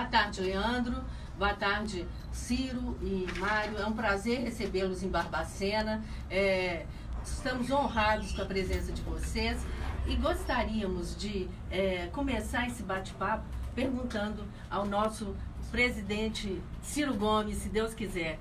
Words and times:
Boa 0.00 0.08
tarde, 0.08 0.40
Leandro. 0.40 1.04
Boa 1.36 1.52
tarde, 1.52 2.08
Ciro 2.32 2.96
e 3.02 3.26
Mário. 3.38 3.76
É 3.76 3.84
um 3.84 3.92
prazer 3.92 4.40
recebê-los 4.40 5.02
em 5.02 5.10
Barbacena. 5.10 6.02
É, 6.30 6.86
estamos 7.22 7.70
honrados 7.70 8.32
com 8.32 8.40
a 8.40 8.46
presença 8.46 8.92
de 8.92 9.02
vocês 9.02 9.60
e 10.06 10.16
gostaríamos 10.16 11.14
de 11.14 11.50
é, 11.70 12.08
começar 12.12 12.66
esse 12.66 12.82
bate-papo 12.82 13.44
perguntando 13.74 14.42
ao 14.70 14.86
nosso 14.86 15.36
presidente 15.70 16.62
Ciro 16.80 17.12
Gomes, 17.12 17.58
se 17.58 17.68
Deus 17.68 17.92
quiser, 17.92 18.38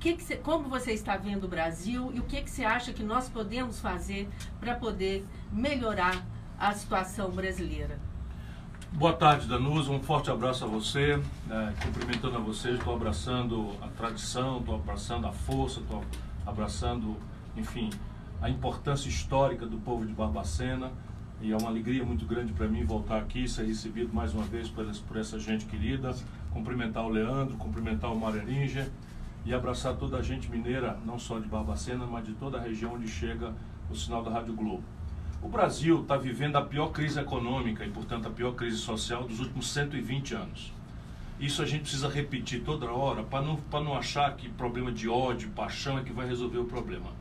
que 0.00 0.14
que 0.14 0.24
cê, 0.24 0.34
como 0.34 0.68
você 0.68 0.90
está 0.92 1.16
vendo 1.16 1.44
o 1.44 1.48
Brasil 1.48 2.10
e 2.12 2.18
o 2.18 2.24
que, 2.24 2.42
que 2.42 2.50
você 2.50 2.64
acha 2.64 2.92
que 2.92 3.04
nós 3.04 3.28
podemos 3.28 3.78
fazer 3.78 4.28
para 4.58 4.74
poder 4.74 5.24
melhorar 5.52 6.26
a 6.58 6.72
situação 6.72 7.30
brasileira? 7.30 7.96
Boa 8.96 9.12
tarde, 9.12 9.46
Danusa. 9.46 9.92
Um 9.92 10.00
forte 10.00 10.30
abraço 10.30 10.64
a 10.64 10.66
você. 10.66 11.20
É, 11.50 11.72
cumprimentando 11.84 12.38
a 12.38 12.40
vocês, 12.40 12.78
estou 12.78 12.94
abraçando 12.94 13.72
a 13.82 13.88
tradição, 13.88 14.56
estou 14.56 14.74
abraçando 14.74 15.26
a 15.26 15.32
força, 15.32 15.80
estou 15.80 16.02
abraçando, 16.46 17.14
enfim, 17.54 17.90
a 18.40 18.48
importância 18.48 19.06
histórica 19.06 19.66
do 19.66 19.76
povo 19.76 20.06
de 20.06 20.14
Barbacena. 20.14 20.90
E 21.42 21.52
é 21.52 21.56
uma 21.58 21.68
alegria 21.68 22.02
muito 22.06 22.24
grande 22.24 22.54
para 22.54 22.66
mim 22.66 22.86
voltar 22.86 23.18
aqui 23.18 23.44
e 23.44 23.48
ser 23.50 23.66
recebido 23.66 24.14
mais 24.14 24.32
uma 24.32 24.44
vez 24.44 24.70
por, 24.70 24.86
por 25.06 25.18
essa 25.18 25.38
gente 25.38 25.66
querida. 25.66 26.16
Cumprimentar 26.50 27.04
o 27.04 27.10
Leandro, 27.10 27.54
cumprimentar 27.58 28.10
o 28.10 28.18
Mareringer 28.18 28.88
e 29.44 29.52
abraçar 29.52 29.94
toda 29.96 30.16
a 30.16 30.22
gente 30.22 30.50
mineira, 30.50 30.98
não 31.04 31.18
só 31.18 31.38
de 31.38 31.46
Barbacena, 31.46 32.06
mas 32.06 32.24
de 32.24 32.32
toda 32.32 32.56
a 32.56 32.62
região 32.62 32.94
onde 32.94 33.08
chega 33.08 33.52
o 33.90 33.94
sinal 33.94 34.22
da 34.22 34.30
Rádio 34.30 34.54
Globo. 34.54 34.82
O 35.46 35.48
Brasil 35.48 36.02
está 36.02 36.16
vivendo 36.16 36.56
a 36.56 36.62
pior 36.62 36.88
crise 36.88 37.20
econômica 37.20 37.84
e, 37.84 37.88
portanto, 37.88 38.26
a 38.26 38.30
pior 38.32 38.54
crise 38.54 38.78
social 38.78 39.22
dos 39.22 39.38
últimos 39.38 39.70
120 39.70 40.34
anos. 40.34 40.72
Isso 41.38 41.62
a 41.62 41.64
gente 41.64 41.82
precisa 41.82 42.08
repetir 42.08 42.64
toda 42.64 42.90
hora 42.90 43.22
para 43.22 43.44
não, 43.44 43.56
não 43.72 43.96
achar 43.96 44.34
que 44.34 44.48
problema 44.48 44.90
de 44.90 45.08
ódio, 45.08 45.48
paixão 45.50 46.00
é 46.00 46.02
que 46.02 46.12
vai 46.12 46.26
resolver 46.26 46.58
o 46.58 46.64
problema. 46.64 47.12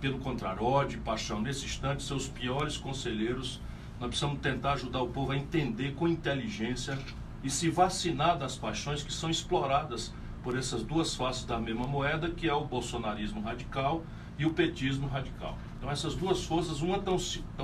Pelo 0.00 0.20
contrário, 0.20 0.62
ódio 0.62 0.98
e 0.98 1.00
paixão, 1.00 1.40
nesse 1.40 1.64
instante, 1.64 2.04
são 2.04 2.16
os 2.16 2.28
piores 2.28 2.76
conselheiros. 2.76 3.60
Nós 3.98 4.10
precisamos 4.10 4.38
tentar 4.38 4.74
ajudar 4.74 5.02
o 5.02 5.08
povo 5.08 5.32
a 5.32 5.36
entender 5.36 5.92
com 5.96 6.06
inteligência 6.06 6.96
e 7.42 7.50
se 7.50 7.68
vacinar 7.68 8.38
das 8.38 8.56
paixões 8.56 9.02
que 9.02 9.12
são 9.12 9.28
exploradas 9.28 10.14
por 10.44 10.56
essas 10.56 10.84
duas 10.84 11.16
faces 11.16 11.44
da 11.44 11.58
mesma 11.58 11.88
moeda, 11.88 12.30
que 12.30 12.48
é 12.48 12.54
o 12.54 12.64
bolsonarismo 12.64 13.42
radical 13.42 14.04
e 14.38 14.46
o 14.46 14.54
petismo 14.54 15.08
radical. 15.08 15.58
Então 15.82 15.90
essas 15.90 16.14
duas 16.14 16.44
forças, 16.44 16.80
uma 16.80 17.02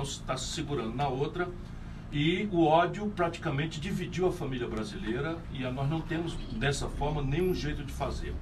está 0.03 0.35
se 0.35 0.47
segurando 0.47 0.93
na 0.93 1.07
outra 1.07 1.47
e 2.11 2.49
o 2.51 2.65
ódio 2.65 3.07
praticamente 3.15 3.79
dividiu 3.79 4.27
a 4.27 4.31
família 4.33 4.67
brasileira 4.67 5.37
e 5.53 5.63
nós 5.63 5.89
não 5.89 6.01
temos 6.01 6.33
dessa 6.51 6.89
forma 6.89 7.21
nenhum 7.21 7.53
jeito 7.53 7.81
de 7.81 7.93
fazer. 7.93 8.35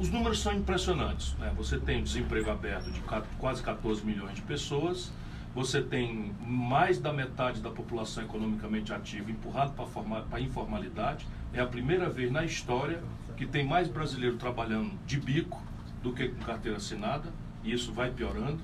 Os 0.00 0.10
números 0.10 0.40
são 0.40 0.52
impressionantes. 0.52 1.34
Né? 1.34 1.52
Você 1.56 1.78
tem 1.78 2.02
desemprego 2.02 2.50
aberto 2.50 2.90
de 2.90 3.00
quase 3.38 3.62
14 3.62 4.04
milhões 4.04 4.34
de 4.34 4.42
pessoas, 4.42 5.12
você 5.54 5.80
tem 5.80 6.34
mais 6.44 6.98
da 6.98 7.12
metade 7.12 7.60
da 7.60 7.70
população 7.70 8.24
economicamente 8.24 8.92
ativa 8.92 9.30
empurrado 9.30 9.74
para 9.74 10.38
a 10.38 10.40
informalidade. 10.40 11.24
É 11.52 11.60
a 11.60 11.66
primeira 11.66 12.10
vez 12.10 12.32
na 12.32 12.44
história 12.44 13.00
que 13.36 13.46
tem 13.46 13.64
mais 13.64 13.86
brasileiro 13.86 14.36
trabalhando 14.38 14.90
de 15.06 15.20
bico 15.20 15.62
do 16.02 16.12
que 16.12 16.26
com 16.30 16.44
carteira 16.44 16.78
assinada, 16.78 17.32
e 17.62 17.72
isso 17.72 17.92
vai 17.92 18.10
piorando. 18.10 18.58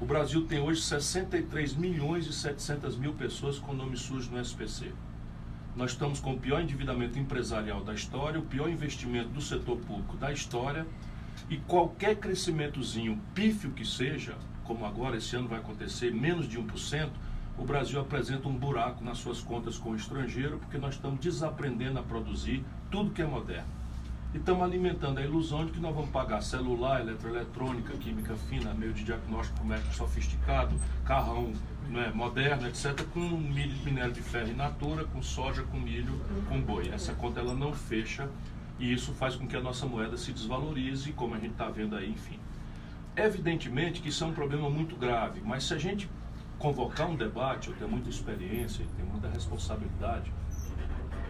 O 0.00 0.06
Brasil 0.06 0.46
tem 0.46 0.60
hoje 0.60 0.80
63 0.82 1.74
milhões 1.74 2.24
e 2.28 2.32
700 2.32 2.96
mil 2.96 3.14
pessoas 3.14 3.58
com 3.58 3.74
nome 3.74 3.96
sujo 3.96 4.30
no 4.30 4.40
SPC. 4.40 4.92
Nós 5.74 5.90
estamos 5.90 6.20
com 6.20 6.34
o 6.34 6.38
pior 6.38 6.62
endividamento 6.62 7.18
empresarial 7.18 7.82
da 7.82 7.92
história, 7.92 8.38
o 8.38 8.44
pior 8.44 8.70
investimento 8.70 9.30
do 9.30 9.40
setor 9.40 9.76
público 9.78 10.16
da 10.16 10.30
história, 10.32 10.86
e 11.50 11.56
qualquer 11.56 12.14
crescimentozinho 12.14 13.20
pífio 13.34 13.72
que 13.72 13.84
seja, 13.84 14.36
como 14.62 14.86
agora 14.86 15.16
esse 15.16 15.34
ano 15.34 15.48
vai 15.48 15.58
acontecer, 15.58 16.14
menos 16.14 16.48
de 16.48 16.60
1%, 16.60 17.10
o 17.58 17.64
Brasil 17.64 18.00
apresenta 18.00 18.46
um 18.46 18.56
buraco 18.56 19.02
nas 19.02 19.18
suas 19.18 19.40
contas 19.40 19.78
com 19.78 19.90
o 19.90 19.96
estrangeiro, 19.96 20.58
porque 20.58 20.78
nós 20.78 20.94
estamos 20.94 21.18
desaprendendo 21.18 21.98
a 21.98 22.04
produzir 22.04 22.64
tudo 22.88 23.10
que 23.10 23.20
é 23.20 23.26
moderno. 23.26 23.77
E 24.34 24.36
estamos 24.36 24.62
alimentando 24.62 25.18
a 25.18 25.22
ilusão 25.22 25.64
de 25.64 25.72
que 25.72 25.80
nós 25.80 25.94
vamos 25.94 26.10
pagar 26.10 26.42
celular, 26.42 27.00
eletroeletrônica, 27.00 27.96
química 27.96 28.36
fina, 28.36 28.74
meio 28.74 28.92
de 28.92 29.02
diagnóstico 29.02 29.64
médico 29.64 29.94
sofisticado, 29.94 30.78
carrão 31.02 31.50
né, 31.88 32.12
moderno, 32.14 32.68
etc., 32.68 33.02
com 33.14 33.20
milho, 33.20 33.74
minério 33.82 34.12
de 34.12 34.20
ferro 34.20 34.50
in 34.50 34.54
natura, 34.54 35.06
com 35.06 35.22
soja, 35.22 35.62
com 35.62 35.80
milho, 35.80 36.20
com 36.46 36.60
boi. 36.60 36.90
Essa 36.90 37.14
conta 37.14 37.40
ela 37.40 37.54
não 37.54 37.72
fecha 37.72 38.28
e 38.78 38.92
isso 38.92 39.14
faz 39.14 39.34
com 39.34 39.46
que 39.46 39.56
a 39.56 39.62
nossa 39.62 39.86
moeda 39.86 40.18
se 40.18 40.30
desvalorize, 40.30 41.10
como 41.14 41.34
a 41.34 41.38
gente 41.38 41.52
está 41.52 41.70
vendo 41.70 41.96
aí, 41.96 42.10
enfim. 42.10 42.38
Evidentemente 43.16 44.02
que 44.02 44.10
isso 44.10 44.22
é 44.24 44.26
um 44.26 44.34
problema 44.34 44.68
muito 44.68 44.94
grave, 44.94 45.40
mas 45.42 45.64
se 45.64 45.72
a 45.72 45.78
gente 45.78 46.06
convocar 46.58 47.08
um 47.08 47.16
debate, 47.16 47.68
eu 47.68 47.74
tenho 47.76 47.90
muita 47.90 48.10
experiência, 48.10 48.82
eu 48.82 48.88
tenho 48.94 49.08
muita 49.08 49.28
responsabilidade, 49.30 50.30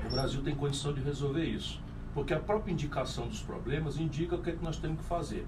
o 0.05 0.11
Brasil 0.11 0.43
tem 0.43 0.57
condição 0.57 0.93
de 0.93 1.01
resolver 1.01 1.45
isso. 1.45 1.81
Porque 2.19 2.35
a 2.35 2.41
própria 2.41 2.73
indicação 2.73 3.29
dos 3.29 3.41
problemas 3.41 3.97
indica 3.97 4.35
o 4.35 4.43
que, 4.43 4.51
é 4.51 4.53
que 4.53 4.65
nós 4.65 4.77
temos 4.77 4.99
que 4.99 5.05
fazer. 5.05 5.47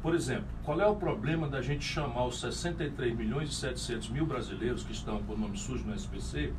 Por 0.00 0.14
exemplo, 0.14 0.46
qual 0.64 0.80
é 0.80 0.86
o 0.86 0.96
problema 0.96 1.46
da 1.46 1.60
gente 1.60 1.84
chamar 1.84 2.24
os 2.24 2.40
63 2.40 3.14
milhões 3.14 3.50
e 3.50 3.54
700 3.54 4.08
mil 4.08 4.24
brasileiros 4.24 4.82
que 4.82 4.92
estão 4.92 5.22
com 5.24 5.34
o 5.34 5.36
nome 5.36 5.58
sujo 5.58 5.84
no 5.84 5.94
SPC 5.94 6.54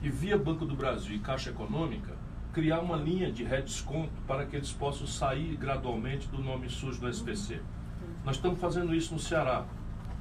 e 0.00 0.08
via 0.08 0.38
Banco 0.38 0.64
do 0.64 0.76
Brasil 0.76 1.16
e 1.16 1.18
Caixa 1.18 1.50
Econômica 1.50 2.12
criar 2.52 2.78
uma 2.78 2.96
linha 2.96 3.32
de 3.32 3.42
redesconto 3.42 4.12
para 4.28 4.46
que 4.46 4.54
eles 4.54 4.70
possam 4.70 5.08
sair 5.08 5.56
gradualmente 5.56 6.28
do 6.28 6.38
nome 6.38 6.70
sujo 6.70 7.02
no 7.02 7.08
SPC? 7.08 7.60
Nós 8.24 8.36
estamos 8.36 8.60
fazendo 8.60 8.94
isso 8.94 9.12
no 9.12 9.18
Ceará. 9.18 9.66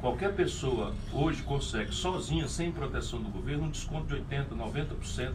Qualquer 0.02 0.34
pessoa 0.34 0.96
hoje 1.14 1.44
consegue, 1.44 1.94
sozinha, 1.94 2.48
sem 2.48 2.72
proteção 2.72 3.22
do 3.22 3.30
governo, 3.30 3.66
um 3.66 3.70
desconto 3.70 4.08
de 4.08 4.16
80%, 4.20 4.48
90% 4.58 5.34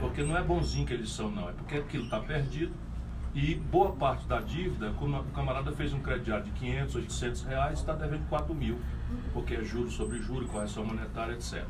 porque 0.00 0.22
não 0.22 0.36
é 0.36 0.42
bonzinho 0.42 0.86
que 0.86 0.94
eles 0.94 1.10
são, 1.10 1.30
não. 1.30 1.48
É 1.48 1.52
porque 1.52 1.76
aquilo 1.76 2.04
está 2.04 2.18
perdido. 2.18 2.72
E 3.32 3.54
boa 3.54 3.92
parte 3.92 4.26
da 4.26 4.40
dívida, 4.40 4.92
quando 4.98 5.16
o 5.20 5.24
camarada 5.26 5.70
fez 5.70 5.92
um 5.92 6.00
crediário 6.00 6.44
de 6.44 6.50
500, 6.52 6.94
800 6.96 7.42
reais, 7.42 7.78
está 7.78 7.92
devendo 7.92 8.28
4 8.28 8.52
mil. 8.52 8.80
Porque 9.32 9.54
é 9.54 9.62
juros 9.62 9.92
sobre 9.92 10.18
juros, 10.18 10.50
correção 10.50 10.84
monetária, 10.84 11.34
etc. 11.34 11.64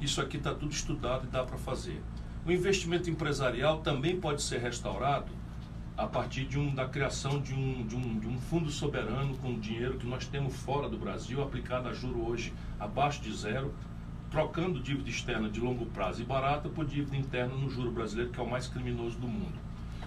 Isso 0.00 0.20
aqui 0.20 0.36
está 0.36 0.52
tudo 0.54 0.72
estudado 0.72 1.24
e 1.24 1.28
dá 1.28 1.44
para 1.44 1.56
fazer. 1.56 2.02
O 2.44 2.52
investimento 2.52 3.08
empresarial 3.08 3.80
também 3.80 4.20
pode 4.20 4.42
ser 4.42 4.58
restaurado 4.58 5.32
a 5.96 6.06
partir 6.06 6.44
de 6.44 6.58
um, 6.58 6.72
da 6.72 6.86
criação 6.86 7.40
de 7.40 7.52
um, 7.52 7.84
de, 7.84 7.96
um, 7.96 8.18
de 8.20 8.28
um 8.28 8.38
fundo 8.38 8.70
soberano 8.70 9.36
com 9.38 9.58
dinheiro 9.58 9.98
que 9.98 10.06
nós 10.06 10.26
temos 10.26 10.54
fora 10.54 10.88
do 10.88 10.96
Brasil, 10.96 11.42
aplicado 11.42 11.88
a 11.88 11.92
juro 11.92 12.24
hoje 12.24 12.52
abaixo 12.78 13.20
de 13.20 13.34
zero, 13.34 13.74
trocando 14.30 14.80
dívida 14.80 15.08
externa 15.08 15.48
de 15.48 15.60
longo 15.60 15.86
prazo 15.86 16.20
e 16.22 16.24
barata 16.24 16.68
por 16.68 16.84
dívida 16.84 17.16
interna 17.16 17.54
no 17.54 17.70
juro 17.70 17.90
brasileiro, 17.90 18.30
que 18.30 18.40
é 18.40 18.42
o 18.42 18.50
mais 18.50 18.68
criminoso 18.68 19.18
do 19.18 19.26
mundo. 19.26 19.58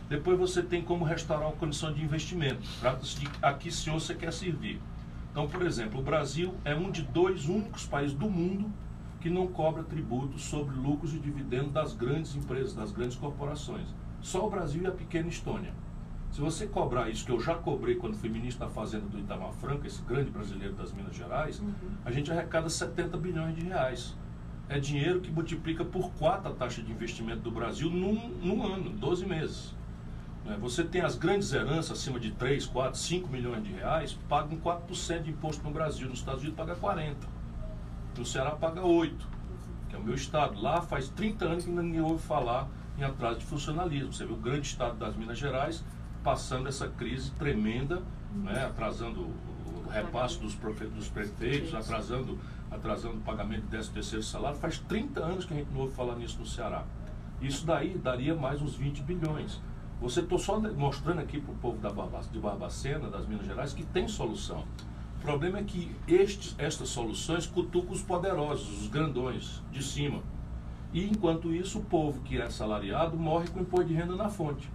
Depois 0.08 0.38
você 0.38 0.62
tem 0.62 0.82
como 0.82 1.06
restaurar 1.06 1.50
a 1.50 1.54
condição 1.54 1.94
de 1.94 2.04
investimento. 2.04 2.68
Trata-se 2.80 3.20
de 3.20 3.30
a 3.42 3.54
que 3.54 3.72
senhor 3.72 4.00
você 4.00 4.14
quer 4.14 4.32
servir. 4.34 4.82
Então, 5.32 5.48
por 5.48 5.62
exemplo, 5.62 6.00
o 6.00 6.04
Brasil 6.04 6.54
é 6.66 6.76
um 6.76 6.92
de 6.92 7.02
dois 7.02 7.48
únicos 7.48 7.86
países 7.86 8.16
do 8.16 8.30
mundo 8.30 8.70
que 9.22 9.30
não 9.30 9.48
cobra 9.48 9.84
tributos 9.84 10.44
sobre 10.44 10.76
lucros 10.76 11.14
e 11.14 11.20
dividendos 11.20 11.72
das 11.72 11.94
grandes 11.94 12.36
empresas, 12.36 12.74
das 12.74 12.92
grandes 12.92 13.16
corporações. 13.16 13.88
Só 14.22 14.46
o 14.46 14.50
Brasil 14.50 14.84
e 14.84 14.88
a 14.88 14.92
pequena 14.92 15.30
Estônia. 15.30 15.74
Se 16.32 16.40
você 16.40 16.66
cobrar 16.66 17.10
isso, 17.10 17.26
que 17.26 17.32
eu 17.32 17.42
já 17.42 17.56
cobrei 17.56 17.96
quando 17.96 18.16
fui 18.16 18.30
ministro 18.30 18.66
da 18.66 18.72
Fazenda 18.72 19.06
do 19.06 19.20
Itamar 19.20 19.52
Franca, 19.52 19.86
esse 19.86 20.02
grande 20.04 20.32
brasileiro 20.32 20.74
das 20.74 20.94
Minas 20.94 21.14
Gerais, 21.14 21.60
uhum. 21.60 21.74
a 22.06 22.12
gente 22.12 22.32
arrecada 22.32 22.70
70 22.70 23.18
bilhões 23.18 23.54
de 23.54 23.66
reais. 23.66 24.16
É 24.70 24.80
dinheiro 24.80 25.20
que 25.20 25.30
multiplica 25.30 25.84
por 25.84 26.10
quatro 26.14 26.50
a 26.50 26.56
taxa 26.56 26.82
de 26.82 26.90
investimento 26.90 27.42
do 27.42 27.52
Brasil 27.52 27.90
num, 27.90 28.30
num 28.42 28.64
ano, 28.64 28.92
12 28.92 29.26
meses. 29.26 29.76
Né? 30.46 30.58
Você 30.62 30.86
tem 30.86 31.02
as 31.02 31.18
grandes 31.18 31.52
heranças 31.52 32.00
acima 32.00 32.18
de 32.18 32.32
3, 32.32 32.66
4, 32.66 32.98
5 32.98 33.28
milhões 33.28 33.62
de 33.62 33.74
reais, 33.74 34.18
pagam 34.30 34.58
4% 34.58 35.24
de 35.24 35.32
imposto 35.32 35.62
no 35.66 35.72
Brasil. 35.72 36.08
Nos 36.08 36.20
Estados 36.20 36.42
Unidos 36.42 36.58
paga 36.58 36.78
40%. 36.78 37.16
No 38.18 38.26
Ceará 38.26 38.52
paga 38.52 38.82
8%, 38.82 39.12
que 39.90 39.96
é 39.98 40.00
o 40.00 40.04
meu 40.04 40.16
estado. 40.16 40.62
Lá 40.62 40.82
faz 40.82 41.10
30 41.10 41.44
anos 41.44 41.66
que 41.66 41.72
ninguém 41.72 42.00
ouve 42.00 42.24
falar 42.24 42.70
em 42.98 43.04
atraso 43.04 43.40
de 43.40 43.46
funcionalismo. 43.46 44.14
Você 44.14 44.26
vê 44.26 44.32
o 44.32 44.38
grande 44.38 44.68
estado 44.68 44.98
das 44.98 45.14
Minas 45.18 45.38
Gerais 45.38 45.84
passando 46.24 46.68
essa 46.68 46.88
crise 46.88 47.32
tremenda, 47.32 48.02
né, 48.34 48.66
atrasando 48.66 49.22
o 49.22 49.90
repasse 49.90 50.40
dos, 50.40 50.56
dos 50.56 51.10
prefeitos, 51.10 51.74
atrasando, 51.74 52.40
atrasando 52.70 53.18
o 53.18 53.22
pagamento 53.22 53.64
de 53.64 53.68
13 53.68 53.92
terceiro 53.92 54.24
salário. 54.24 54.58
Faz 54.58 54.80
30 54.80 55.20
anos 55.20 55.46
que 55.46 55.54
a 55.54 55.58
gente 55.58 55.72
não 55.72 55.82
ouve 55.82 55.94
falar 55.94 56.16
nisso 56.16 56.40
no 56.40 56.46
Ceará. 56.46 56.86
Isso 57.42 57.66
daí 57.66 57.98
daria 57.98 58.36
mais 58.36 58.62
uns 58.62 58.76
20 58.76 59.02
bilhões. 59.02 59.60
Você 60.00 60.22
estou 60.22 60.40
só 60.40 60.60
mostrando 60.60 61.20
aqui 61.20 61.40
para 61.40 61.54
o 61.54 61.58
povo 61.58 61.78
da 61.78 61.92
Barba, 61.92 62.22
de 62.32 62.40
Barbacena, 62.40 63.10
das 63.10 63.28
Minas 63.28 63.46
Gerais, 63.46 63.74
que 63.74 63.84
tem 63.84 64.08
solução. 64.08 64.66
O 65.18 65.22
problema 65.22 65.60
é 65.60 65.64
que 65.64 65.96
estes, 66.08 66.56
estas 66.58 66.90
soluções 66.90 67.46
cutucam 67.46 67.92
os 67.92 68.02
poderosos, 68.02 68.82
os 68.82 68.88
grandões, 68.88 69.62
de 69.72 69.84
cima. 69.84 70.24
E 70.94 71.08
enquanto 71.08 71.54
isso, 71.54 71.80
o 71.80 71.84
povo 71.84 72.22
que 72.22 72.38
é 72.40 72.44
assalariado 72.44 73.16
morre 73.16 73.48
com 73.48 73.60
imposto 73.60 73.86
de 73.86 73.94
renda 73.94 74.16
na 74.16 74.30
fonte. 74.30 74.70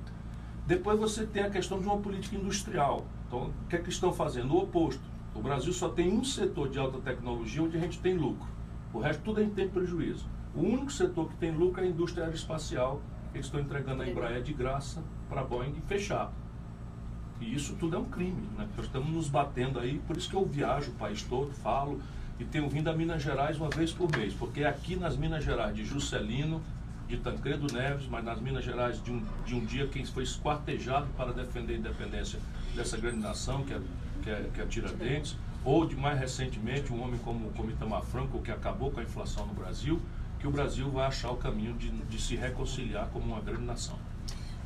Depois 0.66 0.98
você 0.98 1.24
tem 1.24 1.44
a 1.44 1.50
questão 1.50 1.78
de 1.78 1.86
uma 1.86 1.98
política 1.98 2.34
industrial. 2.34 3.06
Então, 3.26 3.50
o 3.64 3.68
que 3.68 3.76
é 3.76 3.78
que 3.78 3.88
estão 3.88 4.12
fazendo? 4.12 4.52
O 4.52 4.62
oposto. 4.64 5.02
O 5.34 5.40
Brasil 5.40 5.72
só 5.72 5.88
tem 5.88 6.12
um 6.12 6.24
setor 6.24 6.68
de 6.68 6.78
alta 6.78 6.98
tecnologia 6.98 7.62
onde 7.62 7.76
a 7.76 7.80
gente 7.80 8.00
tem 8.00 8.14
lucro. 8.14 8.48
O 8.92 8.98
resto 8.98 9.22
tudo 9.22 9.40
a 9.40 9.42
gente 9.44 9.54
tem 9.54 9.68
prejuízo. 9.68 10.26
O 10.54 10.60
único 10.60 10.90
setor 10.90 11.28
que 11.28 11.36
tem 11.36 11.52
lucro 11.52 11.80
é 11.80 11.84
a 11.84 11.88
indústria 11.88 12.24
aeroespacial. 12.24 13.00
Eles 13.32 13.46
estão 13.46 13.60
entregando 13.60 14.02
a 14.02 14.08
Embraer 14.08 14.42
de 14.42 14.52
graça 14.52 15.04
para 15.28 15.42
a 15.42 15.44
Boeing 15.44 15.74
fechar. 15.86 16.32
E 17.40 17.54
isso 17.54 17.76
tudo 17.78 17.96
é 17.96 17.98
um 17.98 18.06
crime, 18.06 18.48
né? 18.56 18.66
Nós 18.76 18.86
estamos 18.86 19.10
nos 19.10 19.28
batendo 19.28 19.78
aí, 19.78 19.98
por 20.06 20.16
isso 20.16 20.28
que 20.28 20.34
eu 20.34 20.46
viajo 20.46 20.90
o 20.90 20.94
país 20.94 21.22
todo, 21.22 21.52
falo, 21.52 22.00
e 22.40 22.44
tenho 22.44 22.68
vindo 22.68 22.88
a 22.88 22.94
Minas 22.94 23.22
Gerais 23.22 23.58
uma 23.58 23.68
vez 23.68 23.92
por 23.92 24.10
mês, 24.16 24.32
porque 24.32 24.62
é 24.62 24.66
aqui 24.66 24.96
nas 24.96 25.16
Minas 25.16 25.44
Gerais 25.44 25.76
de 25.76 25.84
Juscelino, 25.84 26.62
de 27.08 27.16
Tancredo 27.18 27.72
Neves, 27.72 28.06
mas 28.08 28.24
nas 28.24 28.40
Minas 28.40 28.64
Gerais 28.64 29.02
de 29.02 29.12
um, 29.12 29.22
de 29.44 29.54
um 29.54 29.64
dia 29.64 29.86
quem 29.86 30.04
foi 30.04 30.24
esquartejado 30.24 31.06
para 31.16 31.32
defender 31.32 31.74
a 31.74 31.78
independência 31.78 32.40
dessa 32.74 32.96
grande 32.96 33.18
nação, 33.18 33.64
que 33.64 33.72
é, 33.72 33.80
que 34.22 34.30
é, 34.30 34.50
que 34.54 34.60
é 34.60 34.66
Tiradentes, 34.66 35.36
ou 35.64 35.86
de 35.86 35.96
mais 35.96 36.18
recentemente 36.18 36.92
um 36.92 37.02
homem 37.02 37.18
como, 37.24 37.50
como 37.50 37.70
Itamar 37.70 38.02
Franco, 38.02 38.40
que 38.40 38.50
acabou 38.50 38.90
com 38.90 39.00
a 39.00 39.02
inflação 39.02 39.46
no 39.46 39.54
Brasil, 39.54 40.00
que 40.38 40.46
o 40.46 40.50
Brasil 40.50 40.90
vai 40.90 41.06
achar 41.06 41.30
o 41.30 41.36
caminho 41.36 41.74
de, 41.74 41.90
de 41.90 42.20
se 42.20 42.36
reconciliar 42.36 43.08
como 43.08 43.32
uma 43.32 43.40
grande 43.40 43.64
nação. 43.64 43.98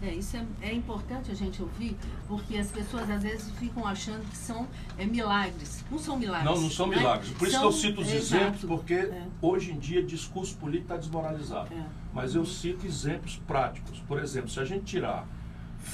É, 0.03 0.15
isso 0.15 0.37
é, 0.37 0.47
é, 0.63 0.73
importante 0.73 1.31
a 1.31 1.35
gente 1.35 1.61
ouvir, 1.61 1.97
porque 2.27 2.57
as 2.57 2.71
pessoas 2.71 3.09
às 3.11 3.23
vezes 3.23 3.51
ficam 3.59 3.87
achando 3.87 4.27
que 4.31 4.37
são 4.37 4.67
é, 4.97 5.05
milagres. 5.05 5.85
Não 5.91 5.99
são 5.99 6.19
milagres. 6.19 6.45
Não, 6.47 6.61
não 6.61 6.71
são 6.71 6.87
né? 6.87 6.97
milagres. 6.97 7.31
Por 7.33 7.49
são, 7.49 7.49
isso 7.49 7.61
que 7.61 7.67
eu 7.67 7.73
cito 7.73 8.01
os 8.01 8.13
exemplos, 8.13 8.65
porque 8.65 8.95
é. 8.95 9.27
hoje 9.43 9.73
em 9.73 9.79
dia 9.79 10.03
discurso 10.03 10.57
político 10.57 10.85
está 10.85 10.97
desmoralizado. 10.97 11.73
É. 11.75 11.85
Mas 12.15 12.35
eu 12.35 12.47
cito 12.47 12.87
exemplos 12.87 13.41
práticos. 13.47 14.01
Por 14.01 14.19
exemplo, 14.19 14.49
se 14.49 14.59
a 14.59 14.65
gente 14.65 14.85
tirar 14.85 15.27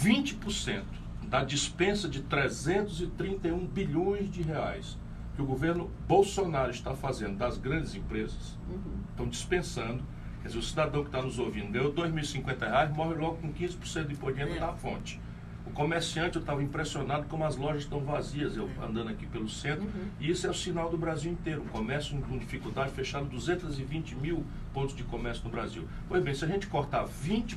20% 0.02 0.84
da 1.28 1.42
dispensa 1.42 2.08
de 2.08 2.22
331 2.22 3.66
bilhões 3.66 4.30
de 4.30 4.42
reais 4.42 4.96
que 5.34 5.42
o 5.42 5.46
governo 5.46 5.90
Bolsonaro 6.06 6.70
está 6.70 6.94
fazendo 6.94 7.36
das 7.36 7.58
grandes 7.58 7.94
empresas, 7.94 8.56
uhum. 8.70 9.00
estão 9.10 9.28
dispensando 9.28 10.02
Quer 10.46 10.50
dizer, 10.50 10.58
o 10.58 10.62
cidadão 10.62 11.02
que 11.02 11.08
está 11.08 11.20
nos 11.20 11.40
ouvindo 11.40 11.72
ganhou 11.72 11.90
R$ 11.90 12.08
2.050, 12.08 12.94
morre 12.94 13.14
logo 13.16 13.38
com 13.38 13.52
15% 13.52 14.06
de 14.06 14.14
renda 14.32 14.54
é. 14.54 14.60
da 14.60 14.72
fonte. 14.72 15.20
O 15.66 15.70
comerciante, 15.72 16.36
eu 16.36 16.40
estava 16.40 16.62
impressionado 16.62 17.26
como 17.26 17.44
as 17.44 17.56
lojas 17.56 17.82
estão 17.82 17.98
vazias, 17.98 18.56
eu 18.56 18.70
andando 18.80 19.10
aqui 19.10 19.26
pelo 19.26 19.48
centro, 19.48 19.82
uhum. 19.82 20.08
e 20.20 20.30
isso 20.30 20.46
é 20.46 20.50
o 20.50 20.54
sinal 20.54 20.88
do 20.88 20.96
Brasil 20.96 21.32
inteiro. 21.32 21.62
O 21.62 21.68
comércio 21.68 22.16
com 22.22 22.38
dificuldade, 22.38 22.92
fecharam 22.92 23.26
220 23.26 24.14
mil 24.14 24.44
pontos 24.72 24.94
de 24.94 25.02
comércio 25.02 25.42
no 25.42 25.50
Brasil. 25.50 25.88
Pois 26.08 26.22
bem, 26.22 26.32
se 26.32 26.44
a 26.44 26.48
gente 26.48 26.68
cortar 26.68 27.04
20% 27.06 27.56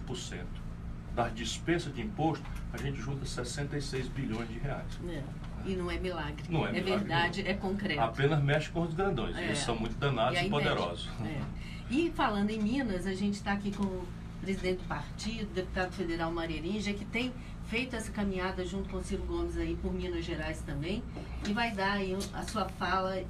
da 1.16 1.30
dispensa 1.30 1.92
de 1.92 2.02
imposto, 2.02 2.44
a 2.74 2.78
gente 2.78 3.00
junta 3.00 3.24
66 3.24 4.08
bilhões 4.08 4.50
de 4.50 4.58
reais. 4.58 5.00
É. 5.08 5.22
E 5.64 5.76
não 5.76 5.92
é 5.92 6.00
milagre. 6.00 6.44
Não 6.50 6.66
é, 6.66 6.70
é 6.70 6.82
milagre, 6.82 7.08
verdade, 7.08 7.44
não. 7.44 7.52
é 7.52 7.54
concreto. 7.54 8.02
Apenas 8.02 8.44
mexe 8.44 8.70
com 8.72 8.82
os 8.82 8.94
grandões. 8.96 9.38
É. 9.38 9.44
Eles 9.44 9.60
são 9.60 9.76
muito 9.76 9.96
danados 10.00 10.40
e, 10.40 10.46
e 10.48 10.50
poderosos. 10.50 11.08
É. 11.24 11.69
E 11.90 12.12
falando 12.12 12.52
em 12.52 12.62
Minas, 12.62 13.08
a 13.08 13.16
gente 13.16 13.34
está 13.36 13.54
aqui 13.54 13.72
com 13.76 13.84
o 13.84 14.08
presidente 14.42 14.84
do 14.84 14.88
partido, 14.88 15.52
deputado 15.56 15.92
federal 15.92 16.32
Marierinja, 16.32 16.94
que 16.94 17.04
tem 17.04 17.34
feito 17.66 17.96
essa 17.96 18.12
caminhada 18.12 18.64
junto 18.64 18.90
com 18.90 18.98
o 18.98 19.04
Ciro 19.04 19.24
Gomes 19.24 19.58
aí 19.58 19.76
por 19.76 19.92
Minas 19.92 20.24
Gerais 20.24 20.62
também, 20.62 21.04
e 21.48 21.52
vai 21.52 21.72
dar 21.72 21.94
aí 21.94 22.16
a 22.34 22.44
sua 22.44 22.70
fala 22.70 23.24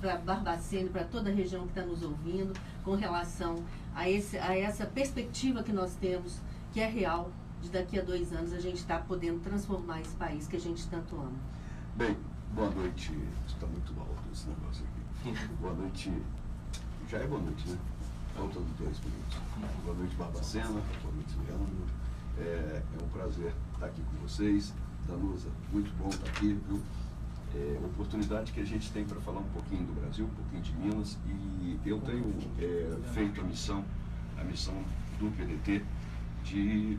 para 0.00 0.18
Barbacena, 0.18 0.88
para 0.88 1.02
toda 1.02 1.30
a 1.30 1.32
região 1.32 1.62
que 1.64 1.70
está 1.70 1.82
nos 1.82 2.04
ouvindo, 2.04 2.52
com 2.84 2.94
relação 2.94 3.64
a, 3.92 4.08
esse, 4.08 4.38
a 4.38 4.56
essa 4.56 4.86
perspectiva 4.86 5.64
que 5.64 5.72
nós 5.72 5.96
temos, 5.96 6.38
que 6.72 6.80
é 6.80 6.86
real, 6.86 7.32
de 7.60 7.70
daqui 7.70 7.98
a 7.98 8.02
dois 8.02 8.32
anos 8.32 8.52
a 8.52 8.60
gente 8.60 8.76
está 8.76 8.98
podendo 8.98 9.40
transformar 9.40 10.00
esse 10.00 10.14
país 10.14 10.46
que 10.46 10.54
a 10.54 10.60
gente 10.60 10.86
tanto 10.88 11.16
ama. 11.16 11.32
Bem, 11.96 12.16
boa 12.54 12.70
noite. 12.70 13.10
Está 13.48 13.66
muito 13.66 13.92
alto 13.98 14.22
esse 14.32 14.46
negócio 14.48 14.84
aqui. 14.84 15.48
boa 15.60 15.74
noite. 15.74 16.12
Já 17.08 17.18
é 17.18 17.26
boa 17.26 17.40
noite, 17.40 17.68
né? 17.68 17.78
Faltando 18.36 18.66
dois 18.78 19.00
minutos. 19.00 19.38
Boa 19.82 19.96
noite, 19.96 20.14
Barbacena. 20.16 20.68
Boa 20.68 21.14
noite, 21.14 21.34
Leandro. 21.46 21.86
É, 22.38 22.82
é, 22.82 23.04
um 23.04 23.08
prazer 23.08 23.52
estar 23.72 23.86
aqui 23.86 24.02
com 24.02 24.28
vocês. 24.28 24.74
Danusa, 25.08 25.48
muito 25.72 25.90
bom 25.96 26.10
estar 26.10 26.28
aqui, 26.28 26.58
viu? 26.68 26.80
É, 27.54 27.78
oportunidade 27.86 28.52
que 28.52 28.60
a 28.60 28.64
gente 28.64 28.90
tem 28.92 29.04
para 29.06 29.18
falar 29.20 29.40
um 29.40 29.48
pouquinho 29.48 29.86
do 29.86 30.00
Brasil, 30.00 30.26
um 30.26 30.34
pouquinho 30.34 30.62
de 30.62 30.72
Minas. 30.74 31.16
E 31.26 31.80
eu 31.86 31.98
tenho 32.00 32.34
é, 32.58 32.98
feito 33.14 33.40
a 33.40 33.44
missão, 33.44 33.82
a 34.38 34.44
missão 34.44 34.74
do 35.18 35.30
PDT, 35.34 35.82
de 36.44 36.98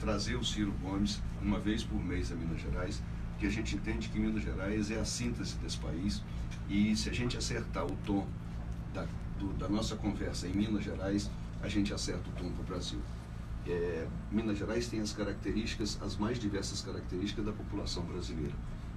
trazer 0.00 0.34
o 0.34 0.44
Ciro 0.44 0.72
Gomes 0.82 1.22
uma 1.40 1.60
vez 1.60 1.84
por 1.84 2.02
mês 2.02 2.32
a 2.32 2.34
Minas 2.34 2.60
Gerais, 2.60 3.00
que 3.38 3.46
a 3.46 3.50
gente 3.50 3.76
entende 3.76 4.08
que 4.08 4.18
Minas 4.18 4.42
Gerais 4.42 4.90
é 4.90 4.98
a 4.98 5.04
síntese 5.04 5.56
desse 5.58 5.78
país. 5.78 6.22
E 6.68 6.96
se 6.96 7.08
a 7.08 7.12
gente 7.12 7.36
acertar 7.36 7.84
o 7.84 7.94
tom 8.04 8.26
da 8.92 9.06
do, 9.38 9.52
da 9.54 9.68
nossa 9.68 9.96
conversa 9.96 10.46
em 10.46 10.52
Minas 10.52 10.84
Gerais, 10.84 11.30
a 11.62 11.68
gente 11.68 11.92
acerta 11.92 12.28
o 12.28 12.32
tom 12.32 12.50
para 12.50 12.62
o 12.62 12.64
Brasil. 12.64 12.98
É, 13.66 14.06
Minas 14.30 14.58
Gerais 14.58 14.88
tem 14.88 15.00
as 15.00 15.12
características, 15.12 15.98
as 16.02 16.16
mais 16.16 16.38
diversas 16.38 16.82
características 16.82 17.44
da 17.44 17.52
população 17.52 18.02
brasileira. 18.04 18.54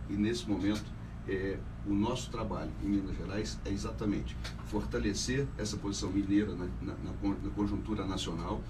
E 0.09 0.13
nesse 0.13 0.49
momento, 0.49 0.85
é, 1.27 1.57
o 1.85 1.93
nosso 1.93 2.29
trabalho 2.29 2.71
em 2.83 2.87
Minas 2.87 3.15
Gerais 3.15 3.59
é 3.65 3.69
exatamente 3.69 4.35
fortalecer 4.67 5.47
essa 5.57 5.77
posição 5.77 6.09
mineira 6.09 6.53
na, 6.55 6.67
na, 6.81 6.93
na 6.93 7.49
conjuntura 7.55 8.05
nacional 8.05 8.61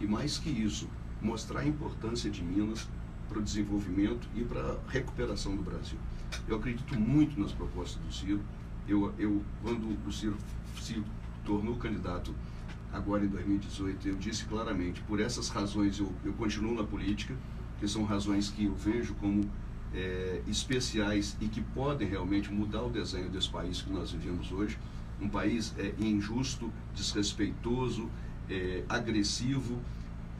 e, 0.00 0.06
mais 0.06 0.38
que 0.38 0.50
isso, 0.50 0.88
mostrar 1.20 1.60
a 1.60 1.66
importância 1.66 2.30
de 2.30 2.42
Minas 2.42 2.88
para 3.28 3.38
o 3.38 3.42
desenvolvimento 3.42 4.28
e 4.34 4.44
para 4.44 4.60
a 4.60 4.90
recuperação 4.90 5.56
do 5.56 5.62
Brasil. 5.62 5.98
Eu 6.46 6.56
acredito 6.56 6.98
muito 6.98 7.40
nas 7.40 7.52
propostas 7.52 8.02
do 8.02 8.12
Ciro. 8.12 8.40
Eu, 8.86 9.12
eu 9.18 9.42
quando 9.62 9.96
o 10.06 10.12
Ciro, 10.12 10.36
Ciro 10.82 11.04
tornou 11.44 11.76
candidato 11.76 12.34
agora 12.92 13.24
em 13.24 13.28
2018, 13.28 14.08
eu 14.08 14.14
disse 14.14 14.44
claramente, 14.44 15.00
por 15.02 15.20
essas 15.20 15.48
razões 15.48 15.98
eu, 15.98 16.12
eu 16.24 16.32
continuo 16.34 16.74
na 16.74 16.84
política, 16.84 17.34
que 17.80 17.88
são 17.88 18.04
razões 18.04 18.50
que 18.50 18.66
eu 18.66 18.74
vejo 18.74 19.14
como 19.14 19.50
é, 19.92 20.42
especiais 20.46 21.36
e 21.40 21.46
que 21.46 21.60
podem 21.60 22.08
realmente 22.08 22.52
mudar 22.52 22.82
o 22.82 22.90
desenho 22.90 23.28
desse 23.30 23.50
país 23.50 23.82
que 23.82 23.92
nós 23.92 24.12
vivemos 24.12 24.50
hoje. 24.52 24.78
Um 25.20 25.28
país 25.28 25.74
é, 25.78 25.92
injusto, 25.98 26.72
desrespeitoso, 26.94 28.08
é, 28.48 28.84
agressivo 28.88 29.80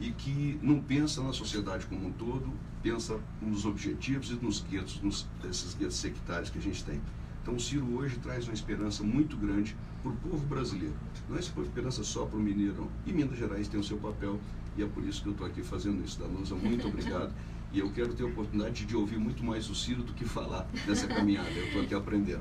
e 0.00 0.10
que 0.10 0.58
não 0.62 0.80
pensa 0.80 1.22
na 1.22 1.32
sociedade 1.32 1.86
como 1.86 2.08
um 2.08 2.12
todo, 2.12 2.52
pensa 2.82 3.18
nos 3.40 3.64
objetivos 3.64 4.30
e 4.30 4.34
nos 4.34 4.60
guetos, 4.60 5.00
nos, 5.00 5.26
esses 5.48 5.74
guetos 5.74 5.96
sectários 5.96 6.50
que 6.50 6.58
a 6.58 6.62
gente 6.62 6.84
tem. 6.84 7.00
Então 7.44 7.56
o 7.56 7.60
Ciro 7.60 7.84
hoje 7.98 8.16
traz 8.20 8.48
uma 8.48 8.54
esperança 8.54 9.02
muito 9.02 9.36
grande 9.36 9.76
para 10.02 10.10
o 10.10 10.16
povo 10.16 10.46
brasileiro. 10.46 10.94
Não 11.28 11.36
é 11.36 11.40
esperança 11.40 12.02
só 12.02 12.24
para 12.24 12.38
o 12.38 12.42
mineiro, 12.42 12.90
E 13.06 13.12
Minas 13.12 13.36
Gerais 13.36 13.68
tem 13.68 13.78
o 13.78 13.84
seu 13.84 13.98
papel 13.98 14.40
e 14.78 14.82
é 14.82 14.86
por 14.86 15.04
isso 15.04 15.22
que 15.22 15.28
eu 15.28 15.32
estou 15.32 15.46
aqui 15.46 15.62
fazendo 15.62 16.02
isso. 16.02 16.18
Danusa, 16.18 16.54
muito 16.54 16.88
obrigado. 16.88 17.34
E 17.70 17.80
eu 17.80 17.90
quero 17.90 18.14
ter 18.14 18.22
a 18.22 18.26
oportunidade 18.26 18.86
de 18.86 18.96
ouvir 18.96 19.18
muito 19.18 19.44
mais 19.44 19.68
o 19.68 19.74
Ciro 19.74 20.02
do 20.02 20.14
que 20.14 20.24
falar 20.24 20.66
nessa 20.88 21.06
caminhada. 21.06 21.50
Eu 21.50 21.66
estou 21.66 21.82
aqui 21.82 21.94
aprendendo. 21.94 22.40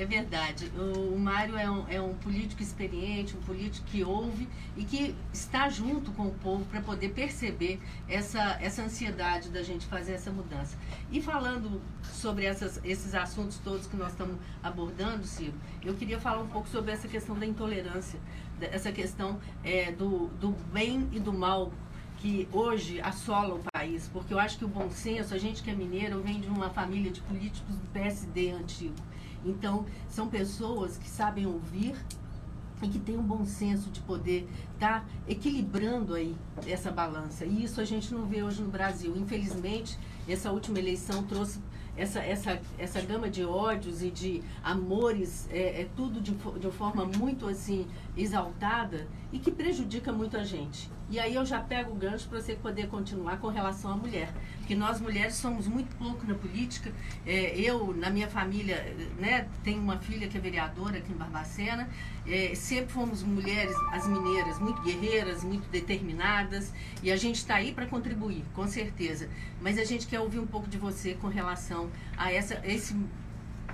É, 0.00 0.06
verdade. 0.06 0.72
O, 0.78 1.14
o 1.14 1.18
Mário 1.18 1.58
é 1.58 1.70
um, 1.70 1.86
é 1.86 2.00
um 2.00 2.14
político 2.14 2.62
experiente, 2.62 3.36
um 3.36 3.40
político 3.42 3.86
que 3.88 4.02
ouve 4.02 4.48
e 4.74 4.82
que 4.82 5.14
está 5.30 5.68
junto 5.68 6.10
com 6.12 6.28
o 6.28 6.30
povo 6.36 6.64
para 6.64 6.80
poder 6.80 7.10
perceber 7.10 7.78
essa, 8.08 8.56
essa 8.62 8.80
ansiedade 8.80 9.50
da 9.50 9.62
gente 9.62 9.84
fazer 9.84 10.12
essa 10.12 10.30
mudança. 10.30 10.74
E 11.12 11.20
falando 11.20 11.82
sobre 12.02 12.46
essas, 12.46 12.80
esses 12.82 13.14
assuntos 13.14 13.58
todos 13.58 13.86
que 13.86 13.94
nós 13.94 14.12
estamos 14.12 14.36
abordando, 14.62 15.26
Ciro, 15.26 15.52
eu 15.84 15.92
queria 15.92 16.18
falar 16.18 16.40
um 16.40 16.48
pouco 16.48 16.66
sobre 16.66 16.92
essa 16.92 17.06
questão 17.06 17.38
da 17.38 17.44
intolerância, 17.44 18.18
essa 18.58 18.90
questão 18.90 19.38
é, 19.62 19.92
do, 19.92 20.28
do 20.40 20.52
bem 20.72 21.10
e 21.12 21.20
do 21.20 21.30
mal 21.30 21.70
que 22.20 22.48
hoje 22.50 23.02
assola 23.02 23.54
o 23.54 23.60
país, 23.70 24.08
porque 24.10 24.32
eu 24.32 24.38
acho 24.38 24.56
que 24.56 24.64
o 24.64 24.68
bom 24.68 24.90
senso, 24.90 25.34
a 25.34 25.38
gente 25.38 25.62
que 25.62 25.70
é 25.70 25.74
mineiro, 25.74 26.22
vem 26.22 26.40
de 26.40 26.48
uma 26.48 26.70
família 26.70 27.10
de 27.10 27.20
políticos 27.20 27.76
do 27.76 27.86
PSD 27.88 28.50
antigo. 28.50 28.94
Então, 29.44 29.86
são 30.08 30.28
pessoas 30.28 30.96
que 30.96 31.08
sabem 31.08 31.46
ouvir 31.46 31.94
e 32.82 32.88
que 32.88 32.98
têm 32.98 33.18
um 33.18 33.22
bom 33.22 33.44
senso 33.44 33.90
de 33.90 34.00
poder 34.00 34.48
estar 34.74 35.00
tá 35.00 35.06
equilibrando 35.28 36.14
aí 36.14 36.34
essa 36.66 36.90
balança. 36.90 37.44
E 37.44 37.64
isso 37.64 37.80
a 37.80 37.84
gente 37.84 38.12
não 38.12 38.26
vê 38.26 38.42
hoje 38.42 38.62
no 38.62 38.70
Brasil. 38.70 39.14
Infelizmente, 39.16 39.98
essa 40.28 40.50
última 40.50 40.78
eleição 40.78 41.22
trouxe 41.24 41.60
essa, 41.96 42.20
essa, 42.20 42.60
essa 42.78 43.00
gama 43.00 43.28
de 43.28 43.44
ódios 43.44 44.02
e 44.02 44.10
de 44.10 44.42
amores, 44.62 45.48
é, 45.50 45.82
é 45.82 45.88
tudo 45.96 46.20
de, 46.20 46.32
de 46.32 46.66
uma 46.66 46.72
forma 46.72 47.04
muito 47.04 47.46
assim 47.46 47.86
exaltada 48.16 49.06
e 49.32 49.38
que 49.38 49.50
prejudica 49.50 50.12
muito 50.12 50.36
a 50.36 50.44
gente. 50.44 50.90
E 51.10 51.18
aí 51.18 51.34
eu 51.34 51.44
já 51.44 51.58
pego 51.58 51.90
o 51.90 51.94
gancho 51.96 52.28
para 52.28 52.40
você 52.40 52.54
poder 52.54 52.86
continuar 52.86 53.38
com 53.38 53.48
relação 53.48 53.90
à 53.90 53.96
mulher. 53.96 54.32
Porque 54.58 54.76
nós 54.76 55.00
mulheres 55.00 55.34
somos 55.34 55.66
muito 55.66 55.94
pouco 55.96 56.24
na 56.24 56.36
política. 56.36 56.92
É, 57.26 57.58
eu, 57.58 57.92
na 57.92 58.10
minha 58.10 58.28
família, 58.28 58.94
né, 59.18 59.48
tenho 59.64 59.82
uma 59.82 59.98
filha 59.98 60.28
que 60.28 60.38
é 60.38 60.40
vereadora 60.40 60.98
aqui 60.98 61.12
em 61.12 61.16
Barbacena. 61.16 61.88
É, 62.24 62.54
sempre 62.54 62.92
fomos 62.92 63.24
mulheres, 63.24 63.74
as 63.90 64.06
mineiras, 64.06 64.60
muito 64.60 64.80
guerreiras, 64.82 65.42
muito 65.42 65.68
determinadas. 65.68 66.72
E 67.02 67.10
a 67.10 67.16
gente 67.16 67.36
está 67.36 67.56
aí 67.56 67.72
para 67.72 67.86
contribuir, 67.86 68.44
com 68.54 68.68
certeza. 68.68 69.28
Mas 69.60 69.78
a 69.78 69.84
gente 69.84 70.06
quer 70.06 70.20
ouvir 70.20 70.38
um 70.38 70.46
pouco 70.46 70.68
de 70.68 70.78
você 70.78 71.14
com 71.14 71.26
relação 71.26 71.89
a 72.16 72.32
essa, 72.32 72.60
esse 72.64 72.94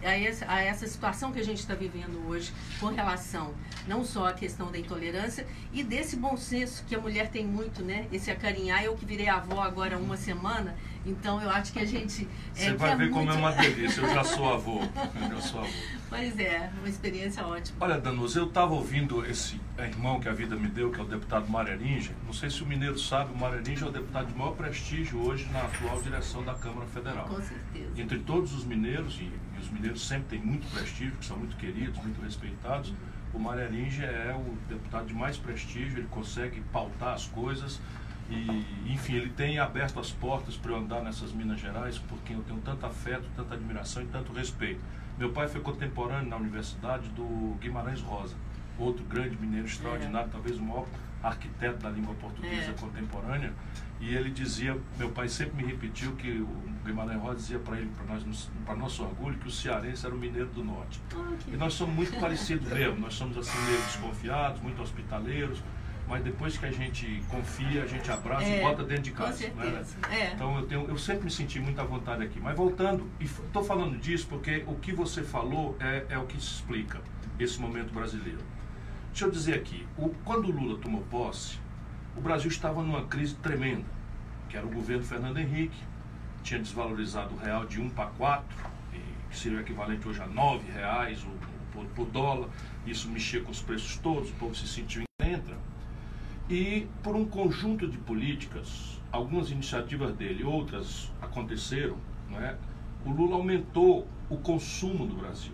a 0.02 0.18
essa, 0.18 0.44
a 0.48 0.62
essa 0.62 0.86
situação 0.86 1.32
que 1.32 1.40
a 1.40 1.44
gente 1.44 1.58
está 1.58 1.74
vivendo 1.74 2.28
hoje 2.28 2.52
com 2.78 2.86
relação 2.86 3.54
não 3.86 4.04
só 4.04 4.28
à 4.28 4.32
questão 4.32 4.70
da 4.70 4.78
intolerância 4.78 5.46
e 5.72 5.82
desse 5.82 6.16
bom 6.16 6.36
senso 6.36 6.84
que 6.86 6.94
a 6.94 7.00
mulher 7.00 7.30
tem 7.30 7.46
muito, 7.46 7.82
né? 7.82 8.06
Esse 8.12 8.30
acarinhar. 8.30 8.82
Eu 8.82 8.96
que 8.96 9.04
virei 9.04 9.28
avó 9.28 9.62
agora 9.62 9.96
uma 9.96 10.16
semana, 10.16 10.76
então 11.06 11.40
eu 11.40 11.48
acho 11.50 11.72
que 11.72 11.78
a 11.78 11.84
gente. 11.84 12.28
É, 12.56 12.58
Você 12.58 12.72
vai 12.74 12.96
ver 12.96 13.10
muito... 13.10 13.14
como 13.14 13.30
é 13.30 13.34
uma 13.34 13.52
delícia. 13.56 14.00
Eu 14.00 14.12
já 14.12 14.24
sou 14.24 14.52
avô. 14.52 14.80
Eu 14.80 15.36
já 15.36 15.40
sou 15.40 15.60
avô. 15.60 15.70
Pois 16.08 16.38
é, 16.38 16.70
uma 16.78 16.88
experiência 16.88 17.46
ótima. 17.46 17.76
Olha, 17.80 18.00
Danusa, 18.00 18.40
eu 18.40 18.46
estava 18.46 18.74
ouvindo 18.74 19.24
esse 19.26 19.60
irmão 19.78 20.20
que 20.20 20.28
a 20.28 20.32
vida 20.32 20.56
me 20.56 20.68
deu, 20.68 20.90
que 20.90 21.00
é 21.00 21.02
o 21.02 21.06
deputado 21.06 21.48
Mareringe. 21.48 22.12
Não 22.24 22.32
sei 22.32 22.50
se 22.50 22.62
o 22.62 22.66
mineiro 22.66 22.98
sabe, 22.98 23.32
o 23.32 23.36
Mareringe 23.36 23.82
é 23.82 23.86
o 23.86 23.90
deputado 23.90 24.26
de 24.26 24.34
maior 24.34 24.52
prestígio 24.52 25.20
hoje 25.20 25.48
na 25.52 25.62
atual 25.62 26.00
direção 26.02 26.44
da 26.44 26.54
Câmara 26.54 26.86
Federal. 26.86 27.26
Com 27.26 27.42
certeza. 27.42 28.00
Entre 28.00 28.18
todos 28.20 28.52
os 28.54 28.64
mineiros, 28.64 29.18
e, 29.20 29.30
os 29.60 29.70
mineiros 29.70 30.06
sempre 30.06 30.38
têm 30.38 30.40
muito 30.40 30.66
prestígio, 30.72 31.16
que 31.18 31.26
são 31.26 31.36
muito 31.36 31.56
queridos, 31.56 32.00
muito 32.02 32.20
respeitados. 32.22 32.94
O 33.34 33.38
Mareringe 33.38 34.04
é 34.04 34.34
o 34.34 34.56
deputado 34.68 35.06
de 35.06 35.14
mais 35.14 35.36
prestígio, 35.36 35.98
ele 35.98 36.08
consegue 36.08 36.60
pautar 36.72 37.14
as 37.14 37.26
coisas 37.26 37.80
e, 38.28 38.92
enfim, 38.92 39.14
ele 39.14 39.30
tem 39.30 39.58
aberto 39.58 40.00
as 40.00 40.10
portas 40.10 40.56
para 40.56 40.72
eu 40.72 40.78
andar 40.78 41.00
nessas 41.02 41.32
Minas 41.32 41.60
Gerais, 41.60 41.98
porque 41.98 42.32
eu 42.32 42.42
tenho 42.42 42.60
tanto 42.60 42.84
afeto, 42.84 43.24
tanta 43.36 43.54
admiração 43.54 44.02
e 44.02 44.06
tanto 44.06 44.32
respeito. 44.32 44.80
Meu 45.16 45.32
pai 45.32 45.48
foi 45.48 45.60
contemporâneo 45.60 46.28
na 46.28 46.36
universidade 46.36 47.08
do 47.10 47.56
Guimarães 47.60 48.00
Rosa, 48.00 48.34
outro 48.78 49.04
grande 49.04 49.36
mineiro 49.36 49.66
extraordinário, 49.66 50.28
é. 50.28 50.30
talvez 50.30 50.58
o 50.58 50.62
maior 50.62 50.86
arquiteto 51.22 51.78
da 51.78 51.90
língua 51.90 52.14
portuguesa 52.14 52.70
é. 52.70 52.74
contemporânea. 52.74 53.52
E 53.98 54.14
ele 54.14 54.30
dizia, 54.30 54.76
meu 54.98 55.10
pai 55.10 55.28
sempre 55.28 55.64
me 55.64 55.72
repetiu 55.72 56.12
que 56.16 56.30
o 56.30 56.48
Guimarães 56.84 57.20
Rosa 57.20 57.36
dizia 57.36 57.58
para 57.58 57.78
ele, 57.78 57.90
para 57.96 58.14
nós, 58.14 58.50
para 58.66 58.76
nosso 58.76 59.02
orgulho, 59.04 59.38
que 59.38 59.48
o 59.48 59.50
cearense 59.50 60.04
era 60.04 60.14
o 60.14 60.18
mineiro 60.18 60.48
do 60.50 60.62
norte. 60.62 61.00
Ah, 61.14 61.32
e 61.48 61.56
nós 61.56 61.74
somos 61.74 61.94
muito 61.94 62.18
parecidos 62.20 62.70
mesmo, 62.70 63.00
nós 63.00 63.14
somos 63.14 63.38
assim 63.38 63.58
meio 63.64 63.80
desconfiados, 63.82 64.60
muito 64.60 64.82
hospitaleiros, 64.82 65.62
mas 66.08 66.22
depois 66.22 66.56
que 66.56 66.66
a 66.66 66.70
gente 66.70 67.22
confia, 67.28 67.82
a 67.82 67.86
gente 67.86 68.10
abraça 68.10 68.44
é, 68.44 68.58
e 68.58 68.60
bota 68.60 68.84
dentro 68.84 69.04
de 69.04 69.12
casa. 69.12 69.48
Né? 69.48 69.84
É. 70.10 70.32
Então 70.32 70.56
eu, 70.58 70.66
tenho, 70.66 70.88
eu 70.88 70.96
sempre 70.96 71.24
me 71.24 71.30
senti 71.30 71.58
muita 71.58 71.84
vontade 71.84 72.22
aqui. 72.22 72.38
Mas 72.40 72.56
voltando, 72.56 73.10
e 73.18 73.24
estou 73.24 73.64
falando 73.64 73.98
disso 73.98 74.26
porque 74.28 74.62
o 74.66 74.74
que 74.76 74.92
você 74.92 75.22
falou 75.22 75.76
é, 75.80 76.06
é 76.10 76.18
o 76.18 76.26
que 76.26 76.38
explica 76.38 77.00
esse 77.38 77.60
momento 77.60 77.92
brasileiro. 77.92 78.38
Deixa 79.08 79.24
eu 79.24 79.30
dizer 79.30 79.54
aqui, 79.54 79.86
o, 79.98 80.10
quando 80.24 80.46
o 80.46 80.50
Lula 80.50 80.78
tomou 80.78 81.02
posse, 81.02 81.58
o 82.16 82.20
Brasil 82.20 82.50
estava 82.50 82.82
numa 82.82 83.04
crise 83.06 83.34
tremenda, 83.36 83.84
que 84.48 84.56
era 84.56 84.66
o 84.66 84.70
governo 84.70 85.02
Fernando 85.02 85.38
Henrique, 85.38 85.76
tinha 86.42 86.60
desvalorizado 86.60 87.34
o 87.34 87.38
real 87.38 87.66
de 87.66 87.80
1 87.80 87.90
para 87.90 88.10
4, 88.10 88.46
que 89.30 89.36
seria 89.36 89.58
o 89.58 89.60
equivalente 89.60 90.06
hoje 90.06 90.22
a 90.22 90.26
9 90.26 90.70
reais 90.70 91.26
por, 91.72 91.84
por 91.86 92.06
dólar, 92.06 92.48
isso 92.86 93.08
mexia 93.08 93.42
com 93.42 93.50
os 93.50 93.60
preços 93.60 93.96
todos, 93.96 94.30
o 94.30 94.34
povo 94.34 94.54
se 94.54 94.68
sentiu 94.68 95.02
em 95.02 95.06
entra. 95.32 95.56
E 96.48 96.86
por 97.02 97.16
um 97.16 97.24
conjunto 97.24 97.88
de 97.88 97.98
políticas, 97.98 99.00
algumas 99.10 99.50
iniciativas 99.50 100.14
dele, 100.14 100.44
outras 100.44 101.10
aconteceram, 101.20 101.96
é? 102.32 102.54
o 103.04 103.10
Lula 103.10 103.34
aumentou 103.34 104.06
o 104.30 104.36
consumo 104.36 105.06
do 105.06 105.16
Brasil. 105.16 105.52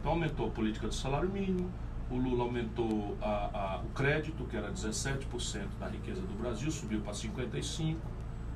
Então 0.00 0.12
aumentou 0.12 0.48
a 0.48 0.50
política 0.50 0.86
do 0.86 0.94
salário 0.94 1.30
mínimo, 1.30 1.70
o 2.10 2.16
Lula 2.16 2.44
aumentou 2.44 3.16
a, 3.22 3.76
a, 3.76 3.80
o 3.82 3.88
crédito, 3.94 4.44
que 4.44 4.56
era 4.56 4.70
17% 4.70 5.24
da 5.80 5.88
riqueza 5.88 6.20
do 6.20 6.34
Brasil, 6.38 6.70
subiu 6.70 7.00
para 7.00 7.14
55%. 7.14 7.96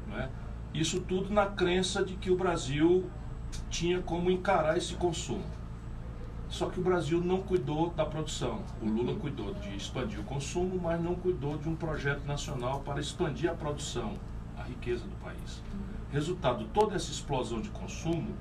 Né? 0.08 0.28
Isso 0.74 1.00
tudo 1.00 1.32
na 1.32 1.46
crença 1.46 2.04
de 2.04 2.14
que 2.16 2.30
o 2.30 2.36
Brasil 2.36 3.08
tinha 3.70 4.02
como 4.02 4.30
encarar 4.30 4.76
esse 4.76 4.94
consumo. 4.94 5.44
Só 6.50 6.70
que 6.70 6.80
o 6.80 6.82
Brasil 6.82 7.20
não 7.20 7.42
cuidou 7.42 7.90
da 7.90 8.06
produção. 8.06 8.62
O 8.80 8.86
Lula 8.86 9.14
cuidou 9.18 9.52
de 9.54 9.76
expandir 9.76 10.18
o 10.18 10.24
consumo, 10.24 10.80
mas 10.82 11.02
não 11.02 11.14
cuidou 11.14 11.58
de 11.58 11.68
um 11.68 11.76
projeto 11.76 12.24
nacional 12.24 12.80
para 12.80 13.00
expandir 13.00 13.50
a 13.50 13.54
produção, 13.54 14.14
a 14.56 14.62
riqueza 14.62 15.04
do 15.04 15.14
país. 15.16 15.62
Resultado, 16.10 16.66
toda 16.72 16.96
essa 16.96 17.10
explosão 17.10 17.60
de 17.60 17.68
consumo 17.68 18.34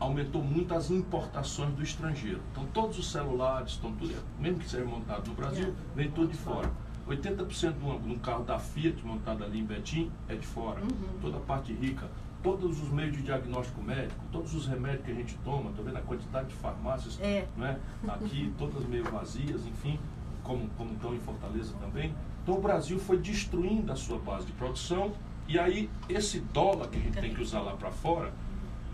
aumentou 0.00 0.42
muito 0.42 0.74
as 0.74 0.90
importações 0.90 1.74
do 1.74 1.82
estrangeiro. 1.82 2.40
Então 2.52 2.66
todos 2.72 2.98
os 2.98 3.10
celulares, 3.10 3.72
estão 3.72 3.92
tudo, 3.92 4.14
mesmo 4.38 4.58
que 4.58 4.68
seja 4.68 4.84
montado 4.84 5.28
no 5.28 5.34
Brasil, 5.34 5.68
é. 5.68 5.96
vem 5.96 6.10
tudo 6.10 6.32
de 6.32 6.36
fora. 6.36 6.70
80% 7.08 7.74
de 8.02 8.12
um, 8.12 8.18
carro 8.18 8.44
da 8.44 8.58
Fiat 8.58 9.04
montado 9.04 9.42
ali 9.42 9.60
em 9.60 9.64
Betim 9.64 10.10
é 10.28 10.34
de 10.34 10.46
fora. 10.46 10.80
Uhum. 10.80 11.20
Toda 11.20 11.38
a 11.38 11.40
parte 11.40 11.72
rica, 11.72 12.06
todos 12.42 12.80
os 12.82 12.88
meios 12.90 13.16
de 13.16 13.22
diagnóstico 13.22 13.82
médico, 13.82 14.20
todos 14.30 14.54
os 14.54 14.66
remédios 14.66 15.04
que 15.04 15.10
a 15.10 15.14
gente 15.14 15.36
toma, 15.44 15.70
estou 15.70 15.84
vendo 15.84 15.96
a 15.96 16.02
quantidade 16.02 16.48
de 16.48 16.54
farmácias 16.54 17.18
é. 17.20 17.46
né, 17.56 17.78
aqui, 18.06 18.52
todas 18.58 18.84
meio 18.86 19.04
vazias, 19.04 19.66
enfim, 19.66 19.98
como, 20.42 20.68
como 20.76 20.92
estão 20.92 21.14
em 21.14 21.20
Fortaleza 21.20 21.74
também. 21.80 22.14
Então 22.42 22.56
o 22.56 22.60
Brasil 22.60 22.98
foi 22.98 23.18
destruindo 23.18 23.92
a 23.92 23.96
sua 23.96 24.18
base 24.18 24.46
de 24.46 24.52
produção 24.52 25.12
e 25.46 25.58
aí 25.58 25.90
esse 26.08 26.40
dólar 26.40 26.88
que 26.88 26.98
a 26.98 27.00
gente 27.00 27.18
tem 27.18 27.34
que 27.34 27.42
usar 27.42 27.60
lá 27.60 27.72
para 27.72 27.90
fora 27.90 28.32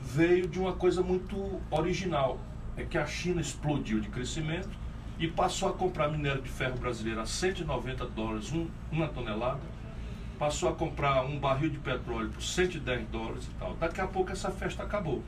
veio 0.03 0.47
de 0.47 0.59
uma 0.59 0.73
coisa 0.73 1.03
muito 1.03 1.61
original. 1.71 2.39
É 2.77 2.85
que 2.85 2.99
a 2.99 3.07
China 3.07 3.41
explodiu 3.41 4.01
de 4.01 4.09
crescimento 4.09 4.71
e 5.19 5.29
passou 5.29 5.69
a 5.69 5.73
comprar 5.73 6.09
minério 6.09 6.43
de 6.43 6.49
ferro 6.49 6.77
brasileiro 6.77 7.21
a 7.21 7.27
190 7.27 8.07
dólares 8.07 8.53
um, 8.53 8.67
uma 8.91 9.07
tonelada, 9.07 9.61
passou 10.39 10.69
a 10.69 10.75
comprar 10.75 11.25
um 11.25 11.39
barril 11.39 11.71
de 11.71 11.79
petróleo 11.79 12.31
por 12.31 12.43
110 12.43 13.09
dólares 13.09 13.45
e 13.47 13.59
tal. 13.59 13.75
Daqui 13.75 14.01
a 14.01 14.07
pouco 14.07 14.33
essa 14.33 14.51
festa 14.51 14.83
acabou. 14.83 15.23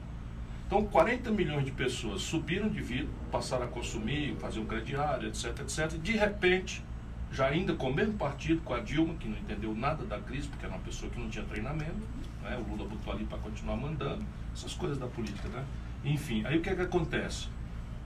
Então 0.67 0.85
40 0.85 1.31
milhões 1.31 1.65
de 1.65 1.71
pessoas 1.71 2.23
subiram 2.23 2.69
de 2.69 2.81
vida, 2.81 3.09
passaram 3.31 3.65
a 3.65 3.69
consumir, 3.69 4.37
fazer 4.41 4.59
um 4.59 4.67
crediário, 4.67 5.29
etc, 5.29 5.61
etc. 5.61 5.91
De 6.01 6.13
repente, 6.13 6.83
já 7.31 7.47
ainda 7.47 7.75
com 7.75 7.91
o 7.91 7.95
mesmo 7.95 8.15
partido, 8.15 8.61
com 8.63 8.75
a 8.75 8.81
Dilma, 8.81 9.15
que 9.15 9.29
não 9.29 9.39
entendeu 9.39 9.75
nada 9.75 10.05
da 10.05 10.19
crise, 10.19 10.49
porque 10.49 10.65
era 10.65 10.75
uma 10.75 10.83
pessoa 10.83 11.11
que 11.11 11.21
não 11.21 11.29
tinha 11.29 11.45
treinamento, 11.45 12.01
né? 12.43 12.57
o 12.57 12.71
Lula 12.71 12.89
botou 12.89 13.13
ali 13.13 13.25
para 13.25 13.39
continuar 13.39 13.77
mandando, 13.77 14.25
essas 14.53 14.75
coisas 14.75 14.99
da 14.99 15.07
política, 15.07 15.49
né? 15.49 15.65
Enfim, 16.05 16.45
aí 16.47 16.59
o 16.59 16.63
que 16.63 16.71
é 16.71 16.75
que 16.75 16.83
acontece? 16.83 17.49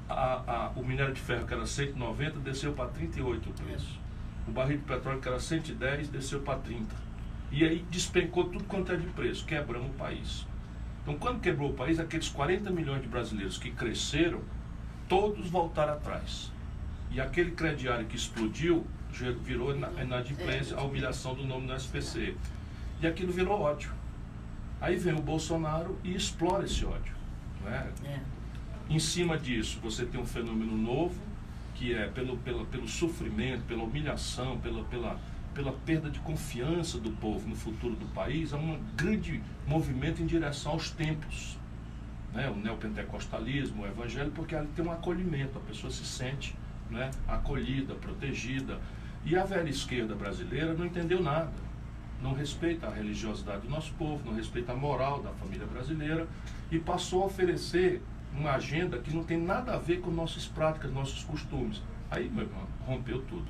A, 0.09 0.43
a, 0.47 0.69
o 0.75 0.85
minério 0.85 1.15
de 1.15 1.21
ferro 1.21 1.47
que 1.47 1.55
era 1.55 1.65
190 1.65 2.41
desceu 2.41 2.73
para 2.73 2.89
38 2.89 3.49
o 3.49 3.53
preço. 3.53 3.99
O 4.49 4.51
barril 4.51 4.79
de 4.79 4.85
petróleo 4.85 5.21
que 5.21 5.29
era 5.29 5.39
110 5.39 6.09
desceu 6.09 6.41
para 6.41 6.59
30. 6.59 6.95
E 7.53 7.65
aí 7.65 7.85
despencou 7.91 8.45
tudo 8.45 8.65
quanto 8.65 8.93
é 8.93 8.97
de 8.97 9.07
preço, 9.09 9.45
quebramos 9.45 9.91
o 9.91 9.95
país. 9.95 10.47
Então, 11.03 11.17
quando 11.17 11.41
quebrou 11.41 11.71
o 11.71 11.75
país, 11.75 11.99
aqueles 11.99 12.29
40 12.29 12.71
milhões 12.71 13.03
de 13.03 13.09
brasileiros 13.09 13.59
que 13.59 13.71
cresceram, 13.71 14.41
todos 15.09 15.49
voltaram 15.51 15.95
atrás. 15.95 16.53
E 17.11 17.21
aquele 17.21 17.51
crediário 17.53 18.07
que 18.07 18.17
explodiu 18.17 18.87
virou 19.43 19.75
inadimplência, 19.75 20.77
a 20.77 20.83
humilhação 20.83 21.35
do 21.35 21.45
nome 21.45 21.67
do 21.67 21.75
SPC. 21.75 22.37
E 23.03 23.07
aquilo 23.07 23.33
virou 23.33 23.61
ódio. 23.61 23.93
Aí 24.81 24.97
vem 24.97 25.15
o 25.15 25.21
Bolsonaro 25.21 25.99
e 26.05 26.15
explora 26.15 26.65
esse 26.65 26.85
ódio. 26.85 27.15
Né? 27.65 27.93
É. 28.05 28.21
Em 28.89 28.99
cima 28.99 29.37
disso, 29.37 29.79
você 29.83 30.05
tem 30.05 30.21
um 30.21 30.27
fenômeno 30.27 30.77
novo, 30.77 31.21
que 31.81 31.95
é 31.95 32.09
pelo, 32.09 32.37
pela, 32.37 32.63
pelo 32.67 32.87
sofrimento, 32.87 33.63
pela 33.63 33.83
humilhação, 33.83 34.59
pela, 34.59 34.85
pela, 34.85 35.19
pela 35.55 35.73
perda 35.73 36.11
de 36.11 36.21
confiança 36.21 36.99
do 36.99 37.11
povo 37.13 37.49
no 37.49 37.57
futuro 37.57 37.97
do 37.97 38.05
país, 38.13 38.53
há 38.53 38.59
um 38.59 38.79
grande 38.95 39.43
movimento 39.67 40.21
em 40.21 40.27
direção 40.27 40.73
aos 40.73 40.91
templos. 40.91 41.57
Né? 42.35 42.51
O 42.51 42.55
neopentecostalismo, 42.55 43.85
o 43.85 43.87
evangelho, 43.87 44.31
porque 44.33 44.55
ali 44.55 44.69
tem 44.77 44.85
um 44.85 44.93
acolhimento, 44.93 45.57
a 45.57 45.63
pessoa 45.63 45.91
se 45.91 46.05
sente 46.05 46.55
né, 46.91 47.11
acolhida, 47.27 47.95
protegida. 47.95 48.79
E 49.25 49.35
a 49.35 49.45
velha 49.45 49.71
esquerda 49.71 50.15
brasileira 50.15 50.75
não 50.75 50.85
entendeu 50.85 51.23
nada 51.23 51.51
não 52.23 52.35
respeita 52.35 52.87
a 52.87 52.91
religiosidade 52.91 53.63
do 53.63 53.71
nosso 53.71 53.95
povo, 53.95 54.23
não 54.27 54.35
respeita 54.35 54.73
a 54.73 54.77
moral 54.77 55.23
da 55.23 55.31
família 55.31 55.67
brasileira 55.67 56.29
e 56.71 56.79
passou 56.79 57.23
a 57.23 57.27
oferecer 57.29 58.03
uma 58.37 58.53
agenda 58.53 58.99
que 58.99 59.15
não 59.15 59.25
tem 59.25 59.39
nada 59.39 59.75
a 59.75 59.79
ver 59.79 60.01
com 60.01 60.11
nossas 60.11 60.47
práticas, 60.47 60.93
nossos 60.93 61.25
costumes. 61.25 61.83
Aí, 62.11 62.29
meu 62.29 62.45
irmão, 62.45 62.67
rompeu 62.87 63.23
tudo. 63.23 63.47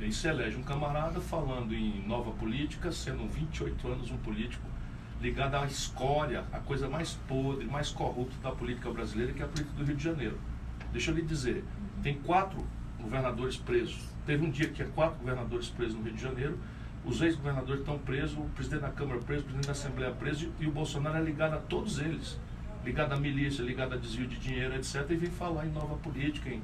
E 0.00 0.04
aí 0.04 0.12
se 0.12 0.26
elege 0.26 0.56
um 0.56 0.62
camarada 0.62 1.20
falando 1.20 1.72
em 1.74 2.06
nova 2.06 2.32
política, 2.32 2.90
sendo 2.90 3.28
28 3.28 3.88
anos 3.88 4.10
um 4.10 4.16
político 4.18 4.74
ligada 5.20 5.60
à 5.60 5.66
escória, 5.66 6.44
a 6.52 6.58
coisa 6.58 6.88
mais 6.88 7.14
podre, 7.26 7.64
mais 7.64 7.90
corrupta 7.90 8.36
da 8.42 8.54
política 8.54 8.90
brasileira, 8.90 9.32
que 9.32 9.40
é 9.40 9.44
a 9.44 9.48
política 9.48 9.76
do 9.76 9.84
Rio 9.84 9.96
de 9.96 10.04
Janeiro. 10.04 10.38
Deixa 10.92 11.10
eu 11.10 11.14
lhe 11.14 11.22
dizer, 11.22 11.64
tem 12.02 12.18
quatro 12.18 12.62
governadores 13.00 13.56
presos. 13.56 14.08
Teve 14.26 14.44
um 14.44 14.50
dia 14.50 14.68
que 14.68 14.74
tinha 14.74 14.88
quatro 14.88 15.18
governadores 15.18 15.68
presos 15.68 15.94
no 15.94 16.02
Rio 16.02 16.12
de 16.12 16.22
Janeiro, 16.22 16.58
os 17.04 17.20
ex-governadores 17.20 17.80
estão 17.80 17.98
presos, 17.98 18.36
o 18.38 18.42
presidente 18.54 18.80
da 18.80 18.90
Câmara 18.90 19.20
preso, 19.20 19.42
o 19.42 19.44
presidente 19.44 19.66
da 19.66 19.72
Assembleia 19.72 20.12
preso, 20.12 20.50
e 20.58 20.66
o 20.66 20.70
Bolsonaro 20.70 21.18
é 21.18 21.22
ligado 21.22 21.54
a 21.54 21.58
todos 21.58 21.98
eles. 21.98 22.38
Ligado 22.84 23.12
à 23.12 23.16
milícia, 23.16 23.62
ligado 23.62 23.94
a 23.94 23.96
desvio 23.96 24.26
de 24.26 24.36
dinheiro, 24.36 24.74
etc. 24.74 25.06
E 25.10 25.16
vem 25.16 25.30
falar 25.30 25.66
em 25.66 25.70
nova 25.70 25.96
política. 25.96 26.50
Em... 26.50 26.62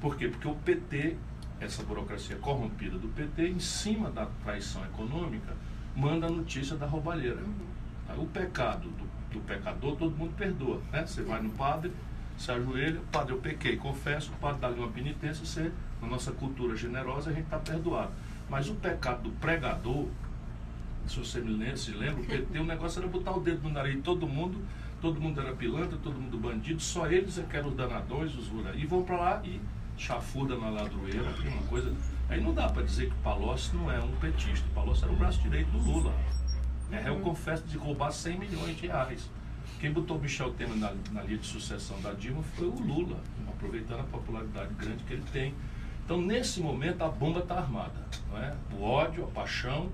Por 0.00 0.16
quê? 0.16 0.28
Porque 0.28 0.46
o 0.46 0.54
PT, 0.54 1.16
essa 1.60 1.82
burocracia 1.82 2.36
corrompida 2.36 2.98
do 2.98 3.08
PT, 3.08 3.48
em 3.48 3.58
cima 3.58 4.10
da 4.10 4.26
traição 4.44 4.84
econômica, 4.84 5.54
manda 5.96 6.26
a 6.26 6.30
notícia 6.30 6.76
da 6.76 6.86
roubalheira. 6.86 7.40
Uhum. 7.40 8.22
O 8.22 8.26
pecado 8.26 8.88
do, 8.88 9.08
do, 9.32 9.40
pecador, 9.40 9.96
todo 9.96 10.16
mundo 10.16 10.34
perdoa. 10.36 10.80
Né? 10.92 11.06
Você 11.06 11.22
vai 11.22 11.40
no 11.40 11.50
padre, 11.50 11.92
se 12.36 12.50
ajoelha, 12.50 13.00
padre, 13.12 13.32
eu 13.32 13.38
pequei, 13.38 13.76
confesso, 13.76 14.32
o 14.32 14.36
padre 14.36 14.60
dá-lhe 14.60 14.78
uma 14.78 14.88
penitência, 14.88 15.44
você, 15.44 15.72
na 16.02 16.08
nossa 16.08 16.32
cultura 16.32 16.76
generosa, 16.76 17.30
a 17.30 17.32
gente 17.32 17.44
está 17.44 17.58
perdoado. 17.58 18.12
Mas 18.48 18.68
o 18.68 18.74
pecado 18.74 19.22
do 19.22 19.30
pregador, 19.36 20.08
se 21.06 21.18
você 21.18 21.40
me 21.40 21.50
lembra, 21.50 21.76
se 21.76 21.92
lembra, 21.92 22.22
o 22.22 22.26
PT, 22.26 22.58
o 22.58 22.64
negócio 22.64 22.98
era 23.00 23.08
botar 23.08 23.32
o 23.32 23.40
dedo 23.40 23.62
no 23.62 23.70
nariz 23.70 23.96
de 23.96 24.02
todo 24.02 24.26
mundo, 24.26 24.60
todo 25.00 25.20
mundo 25.20 25.40
era 25.40 25.54
pilantra, 25.54 25.98
todo 26.02 26.20
mundo 26.20 26.38
bandido, 26.38 26.80
só 26.80 27.06
eles 27.06 27.38
é 27.38 27.42
que 27.42 27.56
eram 27.56 27.68
os 27.68 27.74
danadões, 27.74 28.34
os 28.34 28.50
e 28.74 28.86
vão 28.86 29.02
para 29.02 29.16
lá 29.16 29.42
e 29.44 29.60
chafurda 29.96 30.56
na 30.56 30.70
ladroeira, 30.70 31.22
uma 31.22 31.62
coisa. 31.62 31.94
Aí 32.28 32.40
não 32.40 32.54
dá 32.54 32.68
para 32.68 32.82
dizer 32.82 33.08
que 33.08 33.14
o 33.14 33.22
Palocci 33.22 33.74
não 33.74 33.90
é 33.90 33.98
um 33.98 34.12
petista, 34.16 34.66
o 34.68 34.74
Palocci 34.74 35.04
era 35.04 35.12
o 35.12 35.16
braço 35.16 35.40
direito 35.40 35.70
do 35.70 35.78
Lula. 35.78 36.14
É, 36.92 37.08
eu 37.08 37.20
confesso 37.20 37.64
de 37.64 37.76
roubar 37.76 38.10
100 38.10 38.38
milhões 38.38 38.76
de 38.76 38.86
reais. 38.86 39.30
Quem 39.78 39.92
botou 39.92 40.16
o 40.16 40.20
Michel 40.20 40.52
Temer 40.52 40.76
na, 40.76 40.92
na 41.12 41.22
linha 41.22 41.38
de 41.38 41.46
sucessão 41.46 42.00
da 42.00 42.12
Dilma 42.12 42.42
foi 42.42 42.66
o 42.66 42.78
Lula, 42.78 43.18
aproveitando 43.48 44.00
a 44.00 44.04
popularidade 44.04 44.74
grande 44.74 45.04
que 45.04 45.12
ele 45.12 45.24
tem 45.32 45.54
então, 46.10 46.20
nesse 46.20 46.60
momento, 46.60 47.02
a 47.04 47.08
bomba 47.08 47.38
está 47.38 47.54
armada. 47.54 48.04
Não 48.28 48.36
é? 48.36 48.52
O 48.72 48.82
ódio, 48.82 49.22
a 49.22 49.28
paixão 49.28 49.88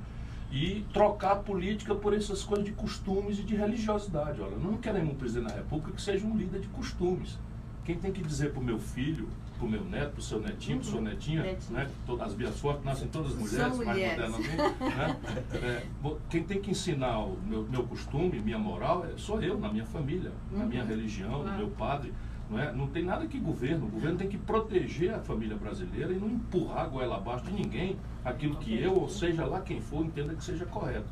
e 0.51 0.85
trocar 0.93 1.33
a 1.33 1.37
política 1.37 1.95
por 1.95 2.15
essas 2.15 2.43
coisas 2.43 2.65
de 2.65 2.73
costumes 2.73 3.39
e 3.39 3.43
de 3.43 3.55
religiosidade. 3.55 4.41
Olha, 4.41 4.57
não 4.57 4.77
queremos 4.77 5.13
um 5.13 5.17
presidente 5.17 5.49
da 5.51 5.57
República 5.57 5.93
que 5.93 6.03
seja 6.03 6.27
um 6.27 6.37
líder 6.37 6.61
de 6.61 6.69
costumes. 6.69 7.39
Quem 7.85 7.97
tem 7.97 8.13
que 8.13 8.23
dizer 8.23 8.53
para 8.53 8.61
o 8.61 8.65
meu 8.65 8.79
filho, 8.79 9.29
para 9.57 9.67
o 9.67 9.71
meu 9.71 9.85
neto, 9.85 10.13
para 10.13 10.21
o 10.21 10.23
seu 10.23 10.41
netinho, 10.41 10.79
para 10.79 10.91
sua 10.91 11.01
netinha, 11.01 11.57
né? 11.71 11.89
as 12.21 12.35
minhas 12.35 12.59
fotos 12.59 12.85
nascem 12.85 13.09
todas 13.09 13.35
mulheres, 13.35 13.77
mais 13.77 13.89
modernamente. 13.89 14.57
Né? 14.57 15.17
É, 15.55 15.87
quem 16.29 16.43
tem 16.43 16.61
que 16.61 16.71
ensinar 16.71 17.21
o 17.21 17.39
meu, 17.47 17.63
meu 17.65 17.85
costume, 17.85 18.41
minha 18.41 18.59
moral, 18.59 19.07
é, 19.07 19.17
sou 19.17 19.41
eu, 19.41 19.59
na 19.59 19.71
minha 19.71 19.87
família, 19.87 20.33
na 20.51 20.65
minha 20.65 20.83
uhum. 20.83 20.89
religião, 20.89 21.45
no 21.45 21.57
meu 21.57 21.69
padre. 21.69 22.13
Não, 22.49 22.59
é? 22.59 22.73
não 22.73 22.87
tem 22.87 23.05
nada 23.05 23.27
que 23.27 23.39
governo. 23.39 23.87
O 23.87 23.91
governo 23.91 24.19
tem 24.19 24.29
que 24.29 24.39
proteger 24.39 25.15
a 25.15 25.19
família 25.19 25.57
brasileira 25.57 26.13
e 26.13 26.19
não 26.19 26.29
empurrar 26.29 26.85
a 26.85 26.89
goela 26.89 27.17
abaixo 27.17 27.45
de 27.47 27.53
ninguém 27.53 27.97
aquilo 28.25 28.57
que 28.57 28.79
eu, 28.81 28.95
ou 28.95 29.09
seja 29.09 29.45
lá 29.45 29.61
quem 29.61 29.81
for, 29.81 30.05
entenda 30.05 30.35
que 30.35 30.45
seja 30.45 30.65
correto. 30.65 31.09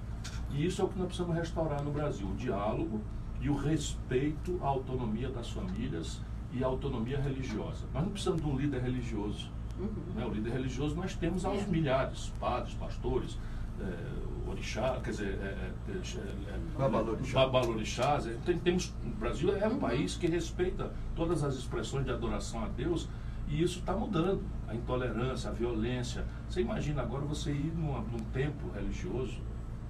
E 0.50 0.64
isso 0.64 0.80
é 0.80 0.84
o 0.84 0.88
que 0.88 0.98
nós 0.98 1.08
precisamos 1.08 1.36
restaurar 1.36 1.82
no 1.82 1.90
Brasil: 1.90 2.26
o 2.26 2.34
diálogo 2.34 3.00
e 3.40 3.50
o 3.50 3.56
respeito 3.56 4.58
à 4.62 4.66
autonomia 4.66 5.28
das 5.28 5.50
famílias 5.50 6.20
e 6.52 6.62
à 6.62 6.66
autonomia 6.66 7.20
religiosa. 7.20 7.84
Nós 7.92 8.02
não 8.04 8.10
precisamos 8.10 8.40
de 8.40 8.48
um 8.48 8.56
líder 8.56 8.80
religioso. 8.80 9.50
Uhum. 9.78 9.88
Né? 10.14 10.24
O 10.24 10.30
líder 10.30 10.52
religioso 10.52 10.94
nós 10.94 11.14
temos 11.14 11.44
aos 11.44 11.62
é. 11.62 11.66
milhares, 11.66 12.32
padres, 12.38 12.74
pastores, 12.74 13.36
é, 13.80 14.43
orixá, 14.54 15.00
quer 15.02 15.10
dizer, 15.10 15.38
é, 15.40 15.46
é, 15.46 15.92
é, 15.92 16.54
é 16.54 17.32
babalorixás. 17.32 18.28
Tem, 18.44 18.58
temos, 18.58 18.94
o 19.04 19.10
Brasil 19.18 19.56
é 19.56 19.68
um 19.68 19.72
uhum. 19.72 19.78
país 19.78 20.16
que 20.16 20.26
respeita 20.26 20.92
todas 21.14 21.44
as 21.44 21.54
expressões 21.56 22.04
de 22.04 22.10
adoração 22.10 22.64
a 22.64 22.68
Deus 22.68 23.08
e 23.48 23.62
isso 23.62 23.80
está 23.80 23.92
mudando. 23.92 24.42
A 24.66 24.74
intolerância, 24.74 25.50
a 25.50 25.52
violência. 25.52 26.24
Você 26.48 26.62
imagina 26.62 27.02
agora 27.02 27.24
você 27.24 27.50
ir 27.50 27.72
numa, 27.76 28.00
num 28.00 28.24
templo 28.32 28.72
religioso 28.72 29.38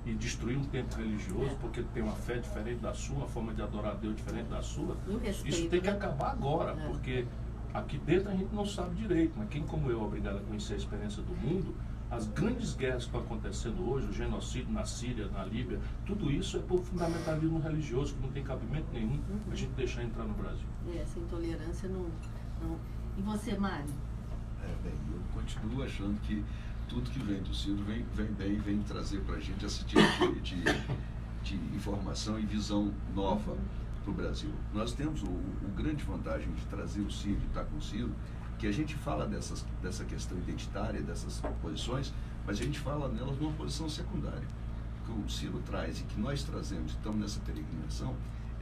e 0.04 0.12
destruir 0.12 0.58
um 0.58 0.64
templo 0.64 0.98
religioso 0.98 1.56
porque 1.60 1.82
tem 1.94 2.02
uma 2.02 2.12
fé 2.12 2.36
diferente 2.38 2.80
da 2.80 2.92
sua, 2.92 3.18
uma 3.18 3.28
forma 3.28 3.54
de 3.54 3.62
adorar 3.62 3.92
a 3.92 3.94
Deus 3.94 4.16
diferente 4.16 4.48
da 4.48 4.60
sua. 4.60 4.96
Respeito, 5.22 5.48
isso 5.48 5.68
tem 5.68 5.80
que 5.80 5.86
né? 5.86 5.92
acabar 5.92 6.32
agora, 6.32 6.72
é. 6.72 6.86
porque 6.86 7.24
aqui 7.72 7.98
dentro 7.98 8.30
a 8.30 8.34
gente 8.34 8.52
não 8.54 8.66
sabe 8.66 8.96
direito, 8.96 9.32
mas 9.36 9.48
quem 9.48 9.62
como 9.62 9.90
eu 9.90 10.00
é 10.00 10.04
obrigado 10.04 10.38
a 10.38 10.40
conhecer 10.40 10.74
a 10.74 10.76
experiência 10.76 11.22
do 11.22 11.34
mundo, 11.34 11.74
as 12.14 12.28
grandes 12.28 12.74
guerras 12.74 13.04
que 13.04 13.08
estão 13.08 13.20
acontecendo 13.20 13.90
hoje, 13.90 14.06
o 14.06 14.12
genocídio 14.12 14.72
na 14.72 14.84
Síria, 14.84 15.26
na 15.28 15.44
Líbia, 15.44 15.80
tudo 16.06 16.30
isso 16.30 16.56
é 16.56 16.60
por 16.60 16.80
fundamentalismo 16.80 17.58
religioso, 17.58 18.14
que 18.14 18.22
não 18.22 18.30
tem 18.30 18.44
cabimento 18.44 18.86
nenhum 18.92 19.14
uhum. 19.14 19.40
a 19.50 19.54
gente 19.54 19.72
deixar 19.72 20.04
entrar 20.04 20.24
no 20.24 20.34
Brasil. 20.34 20.66
É, 20.94 20.98
essa 20.98 21.18
intolerância 21.18 21.88
não, 21.88 22.06
não. 22.62 22.78
E 23.18 23.22
você, 23.22 23.58
Mário? 23.58 23.92
É, 24.62 24.68
bem, 24.82 24.94
eu 25.12 25.20
continuo 25.34 25.82
achando 25.82 26.20
que 26.20 26.44
tudo 26.88 27.10
que 27.10 27.18
vem 27.18 27.42
do 27.42 27.52
Ciro 27.52 27.82
vem, 27.82 28.04
vem 28.14 28.32
bem, 28.32 28.58
vem 28.58 28.82
trazer 28.82 29.20
para 29.22 29.36
a 29.36 29.40
gente 29.40 29.64
esse 29.64 29.84
tipo 29.84 30.00
de, 30.40 30.40
de, 30.40 30.64
de, 31.42 31.76
informação 31.76 32.38
e 32.38 32.46
visão 32.46 32.92
nova 33.12 33.52
uhum. 33.52 33.58
para 34.04 34.10
o 34.10 34.14
Brasil. 34.14 34.50
Nós 34.72 34.92
temos 34.92 35.20
o, 35.22 35.26
o, 35.26 35.72
grande 35.74 36.04
vantagem 36.04 36.52
de 36.52 36.64
trazer 36.66 37.00
o 37.00 37.10
Ciro 37.10 37.40
e 37.42 37.46
estar 37.46 37.64
com 37.64 37.76
o 37.76 37.82
Ciro, 37.82 38.12
que 38.58 38.66
a 38.66 38.72
gente 38.72 38.94
fala 38.94 39.26
dessas, 39.26 39.64
dessa 39.82 40.04
questão 40.04 40.38
identitária, 40.38 41.02
dessas 41.02 41.42
posições, 41.60 42.12
mas 42.46 42.60
a 42.60 42.62
gente 42.62 42.78
fala 42.78 43.08
nelas 43.08 43.38
numa 43.38 43.52
posição 43.52 43.88
secundária. 43.88 44.46
O 45.02 45.04
que 45.04 45.20
o 45.26 45.30
Ciro 45.30 45.60
traz 45.66 46.00
e 46.00 46.04
que 46.04 46.20
nós 46.20 46.42
trazemos, 46.44 46.92
estamos 46.92 47.20
nessa 47.20 47.40
peregrinação, 47.40 48.14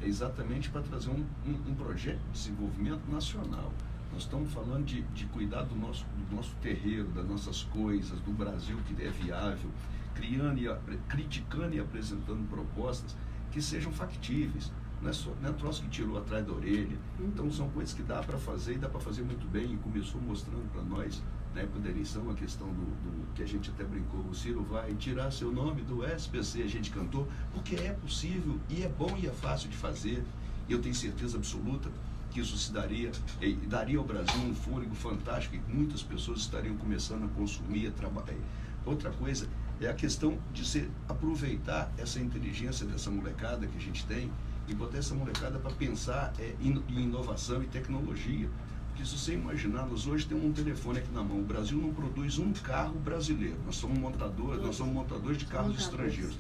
é 0.03 0.07
exatamente 0.07 0.71
para 0.71 0.83
trazer 0.83 1.11
um, 1.11 1.25
um, 1.47 1.71
um, 1.71 1.75
projeto 1.75 2.19
de 2.19 2.31
desenvolvimento 2.33 3.11
nacional. 3.11 3.73
Nós 4.13 4.23
estamos 4.23 4.53
falando 4.53 4.85
de, 4.85 5.03
de 5.03 5.25
cuidar 5.27 5.63
do 5.63 5.77
nosso, 5.77 6.05
do 6.29 6.37
nosso 6.37 6.55
terreiro, 6.57 7.09
das 7.09 7.27
nossas 7.27 7.63
coisas, 7.65 8.21
do 8.21 8.33
Brasil 8.33 8.77
que 8.87 9.03
é 9.03 9.09
viável, 9.09 9.71
criando 10.15 10.59
e, 10.59 10.99
criticando 11.09 11.75
e 11.75 11.81
apresentando 11.81 12.47
propostas 12.49 13.17
que 13.51 13.63
sejam 13.63 13.93
factíveis 13.93 14.71
não 15.03 15.11
é, 15.11 15.13
só, 15.13 15.31
não 15.43 15.51
é 15.51 15.53
troço 15.53 15.83
que 15.83 15.89
tirou 15.89 16.17
atrás 16.17 16.47
da 16.47 16.53
orelha. 16.53 16.97
Uhum. 17.19 17.27
Então 17.27 17.51
são 17.51 17.69
coisas 17.71 17.93
que 17.93 18.03
dá 18.03 18.23
para 18.23 18.39
fazer 18.39 18.75
e 18.75 18.79
dá 18.79 18.89
para 18.89 19.01
fazer 19.01 19.23
muito 19.23 19.47
bem. 19.51 19.75
E 19.75 19.77
começou 19.79 20.21
mostrando 20.21 20.71
para 20.71 20.83
nós, 20.83 21.21
na 21.55 21.63
época 21.63 21.81
da 21.81 21.91
eleição, 21.91 22.31
a 22.31 22.35
questão 22.35 22.69
do, 22.69 22.75
do, 22.75 23.35
que 23.35 23.43
a 23.43 23.47
gente 23.47 23.71
até 23.71 23.83
brincou, 23.83 24.21
o 24.21 24.35
Ciro 24.35 24.63
vai 24.63 24.95
tirar 24.95 25.33
seu 25.33 25.51
nome 25.53 25.83
do 25.83 26.07
SPC, 26.07 26.63
a 26.63 26.69
gente 26.69 26.91
cantou, 26.91 27.27
porque 27.53 27.75
é 27.75 27.93
possível 27.93 28.59
e 28.71 28.85
é 28.85 28.89
bom 28.89 29.17
e 29.21 29.27
é 29.27 29.33
fácil 29.33 29.69
de 29.69 29.77
fazer. 29.77 30.23
E 30.69 30.73
eu 30.73 30.81
tenho 30.81 30.95
certeza 30.95 31.37
absoluta 31.37 31.91
que 32.31 32.41
isso 32.41 32.57
se 32.57 32.73
daria, 32.73 33.11
e 33.43 33.53
daria 33.55 33.99
ao 33.99 34.05
Brasil 34.05 34.41
um 34.41 34.55
fôlego 34.55 34.95
fantástico 34.95 35.57
e 35.57 35.73
muitas 35.73 36.03
pessoas 36.03 36.39
estariam 36.39 36.77
começando 36.77 37.25
a 37.25 37.29
consumir, 37.29 37.89
a 37.89 37.91
trabalhar. 37.91 38.39
Outra 38.87 39.11
coisa 39.11 39.49
é 39.81 39.89
a 39.89 39.95
questão 39.95 40.39
de 40.53 40.65
se 40.65 40.89
aproveitar 41.09 41.93
essa 41.99 42.21
inteligência 42.21 42.87
dessa 42.87 43.11
molecada 43.11 43.67
que 43.67 43.77
a 43.77 43.81
gente 43.81 44.07
tem 44.07 44.31
e 44.69 44.75
botar 44.75 44.99
essa 44.99 45.15
molecada 45.15 45.59
para 45.59 45.71
pensar 45.73 46.33
é, 46.39 46.55
em, 46.61 46.83
inovação 46.89 47.63
e 47.63 47.67
tecnologia. 47.67 48.49
Porque 48.89 49.05
se 49.05 49.19
você 49.19 49.35
imaginar, 49.35 49.87
nós 49.87 50.07
hoje 50.07 50.27
temos 50.27 50.45
um 50.45 50.53
telefone 50.53 50.99
aqui 50.99 51.11
na 51.13 51.23
mão. 51.23 51.41
O 51.41 51.45
Brasil 51.45 51.79
não 51.79 51.93
produz 51.93 52.39
um 52.39 52.53
carro 52.53 52.99
brasileiro. 52.99 53.57
Nós 53.65 53.77
somos 53.77 53.99
montadores, 53.99 54.63
nós 54.63 54.77
somos 54.77 54.93
montadores 54.95 55.39
de 55.39 55.47
carros 55.47 55.79
estrangeiros. 55.79 56.39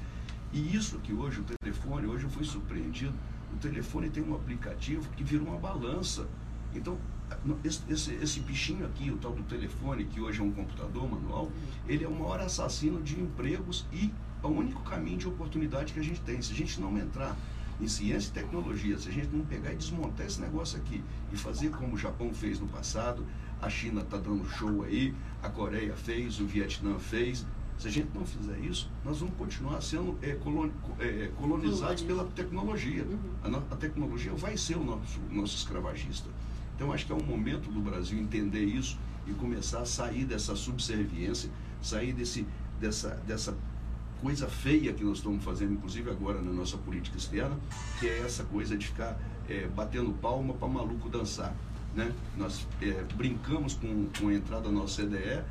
E 0.53 0.77
isso 0.77 0.99
que 0.99 1.15
hoje 1.15 1.41
o 1.41 1.45
telefone, 1.45 2.07
hoje 2.07 2.25
eu 2.25 2.31
fui 2.31 2.45
surpreendido, 2.45 3.15
o 3.55 3.57
telefone 3.57 4.11
tem 4.11 4.23
um 4.23 4.35
aplicativo 4.35 5.09
que 5.17 5.25
vira 5.25 5.43
uma 5.43 5.57
balança. 5.57 6.27
Então, 6.75 6.99
esse, 7.65 7.81
esse, 7.89 8.15
esse, 8.15 8.41
bichinho 8.41 8.85
aqui, 8.85 9.11
o 9.11 9.17
tal 9.17 9.33
do 9.33 9.43
telefone, 9.45 10.05
que 10.05 10.21
hoje 10.21 10.41
é 10.41 10.43
um 10.43 10.53
computador 10.53 11.11
manual, 11.11 11.51
ele 11.89 12.05
é 12.05 12.09
o 12.09 12.13
maior 12.13 12.41
assassino 12.41 13.03
de 13.03 13.19
empregos 13.19 13.87
e 13.93 14.13
é 14.43 14.47
o 14.47 14.51
único 14.51 14.83
caminho 14.83 15.19
de 15.19 15.29
oportunidade 15.29 15.93
que 15.93 16.01
a 16.01 16.03
gente 16.03 16.21
tem. 16.21 16.41
Se 16.43 16.53
a 16.53 16.57
gente 16.57 16.81
não 16.81 16.97
entrar 16.99 17.37
em 17.83 17.89
ciência 17.89 18.31
e 18.31 18.33
tecnologia, 18.33 18.97
se 18.97 19.09
a 19.09 19.13
gente 19.13 19.29
não 19.35 19.45
pegar 19.45 19.73
e 19.73 19.77
desmontar 19.77 20.27
esse 20.27 20.41
negócio 20.41 20.79
aqui 20.79 21.03
e 21.33 21.37
fazer 21.37 21.71
como 21.71 21.95
o 21.95 21.99
Japão 21.99 22.33
fez 22.33 22.61
no 22.61 22.69
passado, 22.69 23.27
a 23.61 23.69
China 23.69 24.03
está 24.03 24.17
dando 24.17 24.49
show 24.49 24.85
aí, 24.85 25.13
a 25.43 25.49
Coreia 25.49 25.95
fez, 25.97 26.41
o 26.41 26.47
Vietnã 26.47 26.99
fez. 26.99 27.45
Se 27.79 27.89
a 27.89 27.91
gente 27.91 28.11
não 28.15 28.25
fizer 28.25 28.59
isso, 28.61 28.89
nós 29.05 29.19
vamos 29.19 29.35
continuar 29.35 29.81
sendo 29.81 30.17
é, 30.23 30.31
é, 30.31 31.31
colonizados 31.37 32.03
pela 32.05 32.25
tecnologia. 32.27 33.03
Uhum. 33.03 33.19
A, 33.43 33.75
a, 33.75 33.77
tecnologia 33.77 34.33
vai 34.35 34.57
ser 34.57 34.77
o 34.77 34.85
nosso, 34.85 35.19
nosso 35.29 35.57
escravagista. 35.57 36.29
Então, 36.77 36.93
acho 36.93 37.07
que 37.07 37.13
é 37.13 37.15
um 37.15 37.25
momento 37.25 37.73
do 37.73 37.81
Brasil 37.81 38.21
entender 38.21 38.65
isso 38.65 38.97
e 39.27 39.33
começar 39.33 39.81
a 39.81 39.87
sair 39.87 40.25
dessa 40.25 40.55
subserviência, 40.55 41.51
sair 41.81 42.13
desse, 42.13 42.47
dessa, 42.79 43.21
dessa 43.27 43.57
coisa 44.23 44.49
feia 44.49 44.93
que 44.93 45.03
nós 45.03 45.19
estamos 45.19 45.43
fazendo, 45.45 45.73
inclusive 45.73 46.09
agora 46.09 46.41
na 46.41 46.53
nossa 46.53 46.79
política 46.79 47.19
externa, 47.19 47.59
que 47.99 48.09
é 48.09 48.21
essa 48.21 48.45
coisa 48.45 48.77
de 48.77 48.87
ficar 48.87 49.19
é, 49.49 49.67
batendo 49.67 50.13
palma 50.13 50.55
para 50.55 50.69
maluco 50.69 51.09
dançar. 51.09 51.53
Né? 51.95 52.11
Nós 52.37 52.67
é, 52.81 53.03
brincamos 53.15 53.75
com, 53.75 54.07
com 54.19 54.29
a 54.29 54.35
entrada 54.35 54.63
da 54.63 54.71
nossa 54.71 55.03
CDE, 55.03 55.43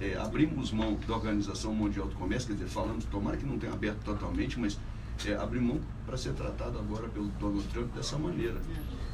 é, 0.00 0.16
abrimos 0.16 0.70
mão 0.70 0.96
da 1.06 1.14
Organização 1.14 1.74
Mundial 1.74 2.06
do 2.06 2.14
Comércio, 2.14 2.48
quer 2.48 2.54
dizer, 2.54 2.68
falando, 2.68 3.04
tomara 3.10 3.36
que 3.36 3.44
não 3.44 3.58
tenha 3.58 3.72
aberto 3.72 3.98
totalmente, 4.04 4.58
mas 4.58 4.78
é, 5.26 5.34
abrir 5.34 5.60
mão 5.60 5.80
para 6.06 6.16
ser 6.16 6.32
tratado 6.32 6.78
agora 6.78 7.08
pelo 7.08 7.26
Donald 7.40 7.66
Trump 7.68 7.92
dessa 7.94 8.16
maneira. 8.16 8.60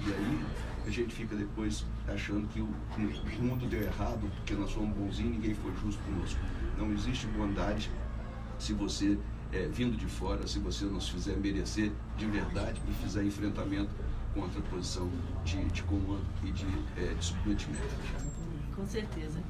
E 0.07 0.13
aí 0.13 0.41
a 0.87 0.91
gente 0.91 1.13
fica 1.13 1.35
depois 1.35 1.85
achando 2.07 2.47
que 2.49 2.61
o, 2.61 2.69
mundo 3.43 3.67
deu 3.69 3.83
errado, 3.83 4.31
porque 4.37 4.55
nós 4.55 4.71
somos 4.71 4.97
bonzinhos 4.97 5.33
e 5.33 5.37
ninguém 5.37 5.55
foi 5.55 5.73
justo 5.83 6.01
conosco. 6.05 6.39
Não 6.79 6.93
existe 6.93 7.27
bondade 7.29 7.91
se 8.59 8.73
você, 8.73 9.19
é, 9.53 9.67
vindo 9.67 9.97
de 9.97 10.07
fora, 10.07 10.47
se 10.47 10.59
você 10.59 10.85
nos 10.85 11.09
fizer 11.09 11.37
merecer 11.37 11.93
de 12.17 12.27
verdade 12.27 12.81
e 12.89 12.95
fizer 13.05 13.25
enfrentamento 13.25 13.91
contra 14.35 14.61
a 14.61 14.63
posição 14.63 15.11
de, 15.45 15.65
de 15.67 15.83
comando 15.83 16.25
e 16.45 16.51
de, 16.53 16.67
é, 16.97 17.15
de 17.15 17.25
submetimento. 17.25 17.83
Com 18.75 18.87
certeza. 18.87 19.41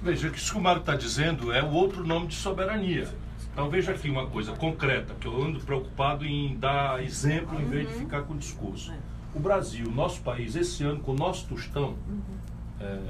Veja, 0.00 0.30
que 0.30 0.38
isso 0.38 0.52
que 0.52 0.58
o 0.58 0.62
Mário 0.62 0.80
está 0.80 0.94
dizendo 0.94 1.52
é 1.52 1.62
o 1.62 1.70
outro 1.70 2.06
nome 2.06 2.28
de 2.28 2.36
soberania. 2.36 3.08
Então 3.52 3.68
veja 3.68 3.90
aqui 3.90 4.08
uma 4.08 4.28
coisa 4.28 4.52
concreta, 4.52 5.14
que 5.20 5.26
eu 5.26 5.42
ando 5.42 5.58
preocupado 5.58 6.24
em 6.24 6.56
dar 6.56 7.02
exemplo 7.02 7.60
em 7.60 7.64
vez 7.64 7.88
de 7.88 7.94
uhum. 7.94 8.00
ficar 8.00 8.22
com 8.22 8.36
discurso. 8.36 8.92
É. 8.92 8.98
O 9.34 9.40
Brasil, 9.40 9.90
nosso 9.90 10.20
país, 10.20 10.54
esse 10.54 10.84
ano, 10.84 11.00
com 11.00 11.10
o 11.10 11.16
nosso 11.16 11.46
tostão, 11.48 11.96
uhum. 12.08 12.20
é, 12.80 13.00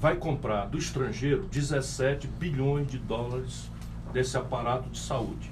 vai 0.00 0.16
comprar 0.16 0.66
do 0.66 0.76
estrangeiro 0.76 1.44
17 1.44 2.26
bilhões 2.26 2.88
de 2.88 2.98
dólares 2.98 3.70
desse 4.12 4.36
aparato 4.36 4.88
de 4.90 4.98
saúde. 4.98 5.50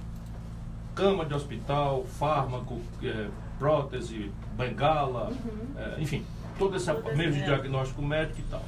Cama 0.95 1.25
de 1.25 1.35
hospital, 1.35 2.05
fármaco, 2.05 2.81
é, 3.03 3.29
prótese, 3.59 4.31
bengala, 4.57 5.29
uhum. 5.29 5.79
é, 5.79 6.01
enfim, 6.01 6.25
todo 6.59 6.77
esse 6.77 6.93
meio 7.17 7.33
de 7.33 7.43
diagnóstico 7.43 8.03
médico 8.03 8.41
e 8.41 8.45
tal. 8.45 8.63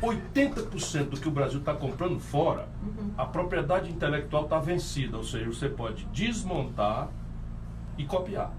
80% 0.00 1.10
do 1.10 1.20
que 1.20 1.28
o 1.28 1.30
Brasil 1.30 1.60
está 1.60 1.74
comprando 1.74 2.18
fora, 2.18 2.68
uhum. 2.82 3.10
a 3.18 3.26
propriedade 3.26 3.90
intelectual 3.90 4.44
está 4.44 4.58
vencida, 4.58 5.16
ou 5.16 5.24
seja, 5.24 5.46
você 5.46 5.68
pode 5.68 6.04
desmontar 6.06 7.08
e 7.98 8.04
copiar. 8.04 8.50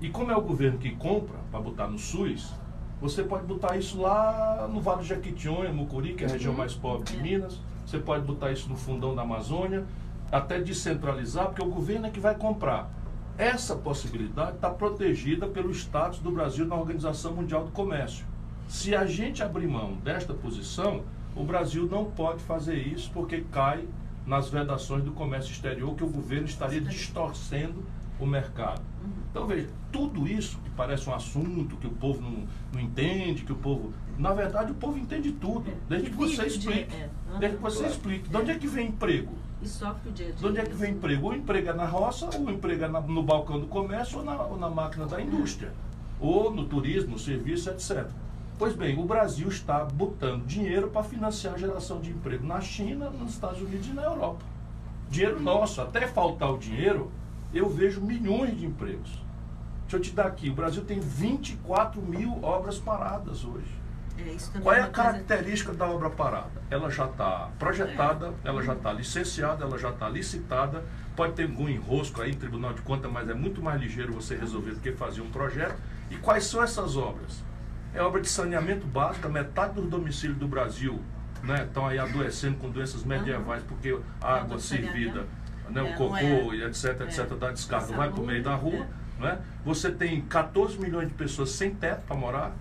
E 0.00 0.08
como 0.08 0.30
é 0.30 0.36
o 0.36 0.40
governo 0.40 0.78
que 0.78 0.90
compra 0.90 1.38
para 1.50 1.60
botar 1.60 1.88
no 1.88 1.98
SUS, 1.98 2.52
você 3.00 3.22
pode 3.22 3.44
botar 3.44 3.76
isso 3.76 4.00
lá 4.00 4.68
no 4.70 4.80
Vale 4.80 4.98
do 4.98 5.04
Jequitinhonha, 5.04 5.72
Mucuri, 5.72 6.14
que 6.14 6.24
é 6.24 6.26
a 6.28 6.30
região 6.30 6.52
uhum. 6.52 6.58
mais 6.58 6.74
pobre 6.74 7.04
de. 7.12 7.22
Minas. 7.22 7.60
Você 7.94 8.00
pode 8.00 8.26
botar 8.26 8.50
isso 8.50 8.68
no 8.68 8.74
fundão 8.74 9.14
da 9.14 9.22
Amazônia, 9.22 9.84
até 10.32 10.60
descentralizar, 10.60 11.46
porque 11.46 11.62
o 11.62 11.70
governo 11.70 12.08
é 12.08 12.10
que 12.10 12.18
vai 12.18 12.34
comprar. 12.34 12.90
Essa 13.38 13.76
possibilidade 13.76 14.56
está 14.56 14.68
protegida 14.68 15.46
pelo 15.46 15.70
status 15.70 16.18
do 16.18 16.32
Brasil 16.32 16.66
na 16.66 16.74
Organização 16.74 17.34
Mundial 17.34 17.64
do 17.64 17.70
Comércio. 17.70 18.26
Se 18.66 18.96
a 18.96 19.06
gente 19.06 19.44
abrir 19.44 19.68
mão 19.68 19.94
desta 20.02 20.34
posição, 20.34 21.04
o 21.36 21.44
Brasil 21.44 21.86
não 21.88 22.06
pode 22.06 22.42
fazer 22.42 22.74
isso 22.74 23.12
porque 23.14 23.44
cai 23.52 23.86
nas 24.26 24.48
vedações 24.48 25.04
do 25.04 25.12
comércio 25.12 25.52
exterior 25.52 25.94
que 25.94 26.02
o 26.02 26.10
governo 26.10 26.48
estaria 26.48 26.80
distorcendo 26.80 27.84
o 28.18 28.26
mercado. 28.26 28.82
Então 29.30 29.46
veja, 29.46 29.68
tudo 29.90 30.26
isso 30.26 30.58
que 30.58 30.70
parece 30.70 31.08
um 31.08 31.14
assunto 31.14 31.76
que 31.76 31.86
o 31.86 31.90
povo 31.90 32.20
não, 32.20 32.44
não 32.72 32.80
entende, 32.80 33.44
que 33.44 33.52
o 33.52 33.56
povo. 33.56 33.92
Na 34.18 34.32
verdade, 34.32 34.72
o 34.72 34.74
povo 34.74 34.96
entende 34.98 35.32
tudo, 35.32 35.64
desde 35.88 36.10
que 36.10 36.16
você 36.16 36.46
explique. 36.46 36.94
É. 36.94 37.08
Desde 37.38 37.56
que 37.56 37.62
você 37.62 37.86
explique. 37.86 38.28
De 38.28 38.36
onde 38.36 38.50
é 38.50 38.58
que 38.58 38.66
vem 38.66 38.88
emprego? 38.88 39.32
E 39.60 39.68
sofre 39.68 40.08
o 40.08 40.12
dia 40.12 40.26
a 40.26 40.30
dia. 40.30 40.38
De 40.38 40.46
onde 40.46 40.60
é 40.60 40.64
que 40.64 40.74
vem 40.74 40.92
emprego? 40.92 41.26
Ou 41.26 41.34
emprega 41.34 41.72
na 41.72 41.84
roça, 41.84 42.30
ou 42.38 42.50
emprega 42.50 42.88
na, 42.88 43.00
no 43.00 43.22
balcão 43.22 43.58
do 43.58 43.66
comércio, 43.66 44.18
ou 44.18 44.24
na, 44.24 44.42
ou 44.42 44.56
na 44.56 44.70
máquina 44.70 45.06
da 45.06 45.20
indústria. 45.20 45.72
Ou 46.20 46.54
no 46.54 46.64
turismo, 46.64 47.12
no 47.12 47.18
serviço, 47.18 47.70
etc. 47.70 48.06
Pois 48.56 48.74
bem, 48.76 48.96
o 48.98 49.04
Brasil 49.04 49.48
está 49.48 49.84
botando 49.84 50.46
dinheiro 50.46 50.88
para 50.88 51.02
financiar 51.02 51.54
a 51.54 51.58
geração 51.58 52.00
de 52.00 52.10
emprego 52.10 52.46
na 52.46 52.60
China, 52.60 53.10
nos 53.10 53.32
Estados 53.32 53.60
Unidos 53.60 53.88
e 53.88 53.92
na 53.92 54.02
Europa. 54.02 54.44
Dinheiro 55.10 55.40
nosso. 55.40 55.80
Até 55.80 56.06
faltar 56.06 56.52
o 56.52 56.58
dinheiro, 56.58 57.10
eu 57.52 57.68
vejo 57.68 58.00
milhões 58.00 58.56
de 58.58 58.66
empregos. 58.66 59.22
Deixa 59.82 59.96
eu 59.96 60.00
te 60.00 60.12
dar 60.12 60.26
aqui, 60.26 60.48
o 60.48 60.54
Brasil 60.54 60.84
tem 60.84 60.98
24 60.98 62.00
mil 62.00 62.42
obras 62.42 62.78
paradas 62.78 63.44
hoje. 63.44 63.82
É, 64.16 64.60
Qual 64.60 64.74
é 64.74 64.80
a 64.80 64.88
característica 64.88 65.72
da 65.72 65.86
obra 65.86 66.08
parada? 66.08 66.62
Ela 66.70 66.88
já 66.88 67.06
está 67.06 67.50
projetada, 67.58 68.32
é. 68.44 68.48
ela 68.48 68.62
já 68.62 68.74
está 68.74 68.92
licenciada, 68.92 69.64
ela 69.64 69.76
já 69.76 69.90
está 69.90 70.08
licitada. 70.08 70.84
Pode 71.16 71.32
ter 71.34 71.44
algum 71.44 71.68
enrosco 71.68 72.22
aí 72.22 72.30
em 72.30 72.34
Tribunal 72.34 72.72
de 72.72 72.82
Contas, 72.82 73.10
mas 73.10 73.28
é 73.28 73.34
muito 73.34 73.60
mais 73.60 73.80
ligeiro 73.80 74.12
você 74.12 74.36
resolver 74.36 74.72
do 74.72 74.80
que 74.80 74.92
fazer 74.92 75.20
um 75.20 75.30
projeto. 75.30 75.76
E 76.10 76.16
quais 76.16 76.44
são 76.44 76.62
essas 76.62 76.96
obras? 76.96 77.42
É 77.92 78.02
obra 78.02 78.20
de 78.20 78.28
saneamento 78.28 78.86
básico, 78.86 79.28
metade 79.28 79.74
dos 79.74 79.88
domicílios 79.88 80.38
do 80.38 80.46
Brasil 80.46 81.00
né, 81.44 81.64
estão 81.64 81.86
aí 81.86 81.98
adoecendo 81.98 82.56
com 82.56 82.70
doenças 82.70 83.04
medievais, 83.04 83.62
porque 83.64 83.98
a 84.20 84.36
água 84.36 84.58
servida, 84.58 85.26
né, 85.70 85.82
o 85.82 85.86
é, 85.86 85.92
cocô 85.92 86.16
é, 86.16 86.56
e 86.56 86.64
etc, 86.64 87.00
etc, 87.02 87.28
da 87.38 87.50
descarga 87.50 87.92
vai 87.94 88.10
para 88.10 88.20
o 88.20 88.26
meio 88.26 88.42
da 88.42 88.54
rua. 88.54 88.86
Né? 89.18 89.38
Você 89.64 89.90
tem 89.90 90.20
14 90.22 90.78
milhões 90.78 91.08
de 91.08 91.14
pessoas 91.14 91.50
sem 91.50 91.74
teto 91.74 92.02
para 92.06 92.16
morar 92.16 92.54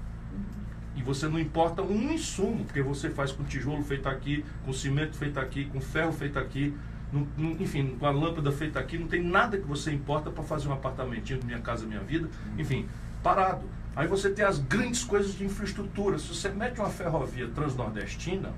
e 0.96 1.02
você 1.02 1.28
não 1.28 1.40
importa 1.40 1.82
um 1.82 2.12
insumo, 2.12 2.64
porque 2.66 2.82
você 2.82 3.10
faz 3.10 3.32
com 3.32 3.44
tijolo 3.44 3.84
feito 3.84 4.08
aqui, 4.08 4.46
com 4.66 4.72
cimento 4.72 5.16
feito 5.16 5.40
aqui, 5.40 5.66
com 5.66 5.82
ferro 5.82 6.12
feito 6.12 6.38
aqui, 6.38 6.76
não, 7.12 7.28
não, 7.38 7.52
enfim, 7.52 7.96
com 8.00 8.06
a 8.06 8.12
lâmpada 8.12 8.52
feita 8.52 8.80
aqui, 8.80 8.98
não 8.98 9.08
tem 9.08 9.22
nada 9.22 9.58
que 9.58 9.68
você 9.68 9.92
importa 9.92 10.30
para 10.30 10.44
fazer 10.44 10.68
um 10.68 10.74
apartamentinho 10.74 11.40
Minha 11.44 11.60
Casa 11.60 11.86
Minha 11.86 12.02
Vida, 12.02 12.30
enfim, 12.58 12.88
parado. 13.22 13.64
Aí 13.96 14.08
você 14.08 14.30
tem 14.30 14.44
as 14.44 14.58
grandes 14.60 15.04
coisas 15.04 15.36
de 15.36 15.46
infraestrutura. 15.46 16.18
Se 16.18 16.28
você 16.28 16.50
mete 16.50 16.80
uma 16.80 16.90
ferrovia 16.90 17.48
transnordestina, 17.50 18.52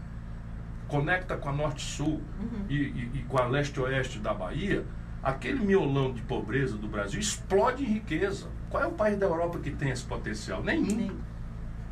conecta 0.87 1.35
com 1.37 1.49
a 1.49 1.53
Norte-Sul 1.53 2.21
uhum. 2.39 2.65
e, 2.69 2.75
e, 2.75 3.11
e 3.15 3.25
com 3.27 3.37
a 3.37 3.47
Leste-Oeste 3.47 4.19
da 4.19 4.33
Bahia, 4.33 4.85
aquele 5.23 5.59
miolão 5.59 6.13
de 6.13 6.21
pobreza 6.21 6.77
do 6.77 6.87
Brasil 6.87 7.19
explode 7.19 7.83
em 7.83 7.87
riqueza. 7.87 8.47
Qual 8.69 8.83
é 8.83 8.87
o 8.87 8.91
país 8.91 9.17
da 9.17 9.25
Europa 9.25 9.59
que 9.59 9.71
tem 9.71 9.89
esse 9.89 10.03
potencial? 10.03 10.63
Nenhum. 10.63 10.85
Nem. 10.85 11.11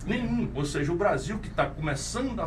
Nenhum. 0.05 0.51
Ou 0.53 0.65
seja, 0.65 0.91
o 0.91 0.95
Brasil 0.95 1.39
que 1.39 1.47
está 1.47 1.65
começando 1.65 2.39
a 2.39 2.45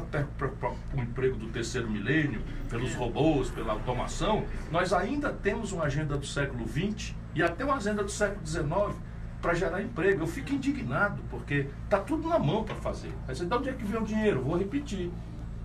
o 0.94 1.00
emprego 1.00 1.36
do 1.36 1.48
terceiro 1.48 1.90
milênio, 1.90 2.42
pelos 2.68 2.92
é. 2.92 2.96
robôs, 2.96 3.50
pela 3.50 3.72
automação, 3.72 4.44
nós 4.70 4.92
ainda 4.92 5.32
temos 5.32 5.72
uma 5.72 5.84
agenda 5.84 6.16
do 6.16 6.26
século 6.26 6.66
XX 6.68 7.14
e 7.34 7.42
até 7.42 7.64
uma 7.64 7.76
agenda 7.76 8.04
do 8.04 8.10
século 8.10 8.46
XIX 8.46 8.94
para 9.40 9.54
gerar 9.54 9.82
emprego. 9.82 10.22
Eu 10.22 10.26
fico 10.26 10.52
indignado, 10.52 11.22
porque 11.30 11.66
está 11.84 11.98
tudo 11.98 12.28
na 12.28 12.38
mão 12.38 12.64
para 12.64 12.74
fazer. 12.76 13.12
Aí 13.26 13.34
você, 13.34 13.44
de 13.44 13.54
onde 13.54 13.68
é 13.70 13.72
que 13.72 13.84
vem 13.84 14.00
o 14.00 14.04
dinheiro? 14.04 14.42
Vou 14.42 14.56
repetir. 14.58 15.10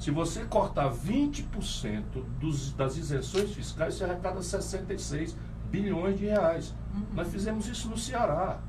Se 0.02 0.10
você 0.10 0.44
cortar 0.46 0.92
20% 0.92 2.04
dos, 2.40 2.74
das 2.74 2.98
isenções 2.98 3.54
fiscais, 3.54 3.94
você 3.94 4.04
arrecada 4.04 4.42
66 4.42 5.38
bilhões 5.70 6.18
de 6.18 6.26
reais. 6.26 6.74
Uhum. 6.92 7.06
Nós 7.14 7.28
fizemos 7.32 7.68
isso 7.68 7.88
no 7.88 7.96
Ceará. 7.96 8.60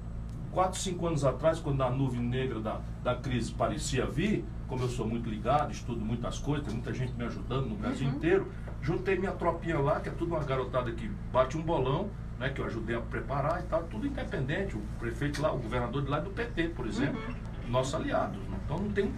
Quatro, 0.50 0.78
cinco 0.78 1.06
anos 1.06 1.24
atrás, 1.24 1.58
quando 1.58 1.82
a 1.82 1.90
nuvem 1.90 2.20
negra 2.20 2.60
da, 2.60 2.80
da 3.02 3.14
crise 3.14 3.50
parecia 3.50 4.04
vir, 4.04 4.44
como 4.68 4.82
eu 4.82 4.90
sou 4.90 5.08
muito 5.08 5.30
ligado, 5.30 5.72
estudo 5.72 6.04
muitas 6.04 6.38
coisas, 6.38 6.66
tem 6.66 6.74
muita 6.74 6.92
gente 6.92 7.14
me 7.14 7.24
ajudando 7.24 7.66
no 7.66 7.76
Brasil 7.76 8.06
uhum. 8.06 8.14
inteiro, 8.14 8.52
juntei 8.82 9.16
minha 9.16 9.32
tropinha 9.32 9.78
lá, 9.78 10.00
que 10.00 10.10
é 10.10 10.12
tudo 10.12 10.34
uma 10.34 10.44
garotada 10.44 10.92
que 10.92 11.08
bate 11.32 11.56
um 11.56 11.62
bolão, 11.62 12.10
né, 12.38 12.50
que 12.50 12.60
eu 12.60 12.66
ajudei 12.66 12.94
a 12.94 13.00
preparar 13.00 13.62
e 13.62 13.68
tal, 13.68 13.84
tudo 13.84 14.06
independente. 14.06 14.76
O 14.76 14.82
prefeito 14.98 15.40
lá, 15.40 15.50
o 15.50 15.58
governador 15.58 16.02
de 16.02 16.10
lá 16.10 16.18
é 16.18 16.20
do 16.20 16.30
PT, 16.30 16.68
por 16.76 16.86
exemplo, 16.86 17.18
uhum. 17.26 17.70
nossos 17.70 17.94
aliados. 17.94 18.38
Então 18.66 18.76
não 18.76 18.90
tem. 18.90 19.10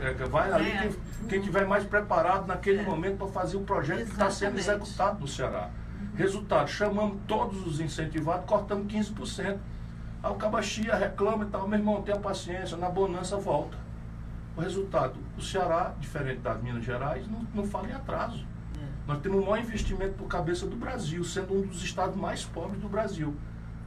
É, 0.00 0.22
é 0.22 0.26
vai 0.26 0.52
ali 0.52 0.70
é. 0.70 0.78
quem, 0.78 1.28
quem 1.28 1.40
tiver 1.40 1.66
mais 1.66 1.84
preparado 1.84 2.46
naquele 2.46 2.80
é. 2.80 2.82
momento 2.82 3.18
para 3.18 3.28
fazer 3.28 3.56
o 3.56 3.60
projeto 3.60 4.00
Exatamente. 4.00 4.16
que 4.16 4.22
está 4.22 4.30
sendo 4.30 4.58
executado 4.58 5.20
no 5.20 5.28
Ceará. 5.28 5.70
Uhum. 6.00 6.16
Resultado, 6.16 6.68
chamamos 6.68 7.18
todos 7.26 7.66
os 7.66 7.80
incentivados, 7.80 8.44
cortamos 8.46 8.92
15%. 8.92 9.58
Aí 10.22 10.32
o 10.32 10.34
cabachia 10.34 10.94
reclama 10.94 11.44
e 11.44 11.48
tal, 11.48 11.68
meu 11.68 11.78
irmão, 11.78 12.02
tenha 12.02 12.18
paciência, 12.18 12.76
na 12.76 12.88
bonança 12.88 13.36
volta. 13.36 13.76
O 14.56 14.60
resultado, 14.60 15.14
o 15.36 15.40
Ceará, 15.40 15.94
diferente 16.00 16.40
das 16.40 16.60
Minas 16.60 16.84
Gerais, 16.84 17.28
não, 17.28 17.46
não 17.54 17.64
fala 17.64 17.88
em 17.88 17.92
atraso. 17.92 18.44
É. 18.76 18.84
Nós 19.06 19.20
temos 19.20 19.40
o 19.40 19.42
maior 19.42 19.60
investimento 19.60 20.14
por 20.14 20.26
cabeça 20.26 20.66
do 20.66 20.74
Brasil, 20.74 21.22
sendo 21.22 21.54
um 21.54 21.62
dos 21.62 21.84
estados 21.84 22.16
mais 22.16 22.44
pobres 22.44 22.80
do 22.80 22.88
Brasil. 22.88 23.36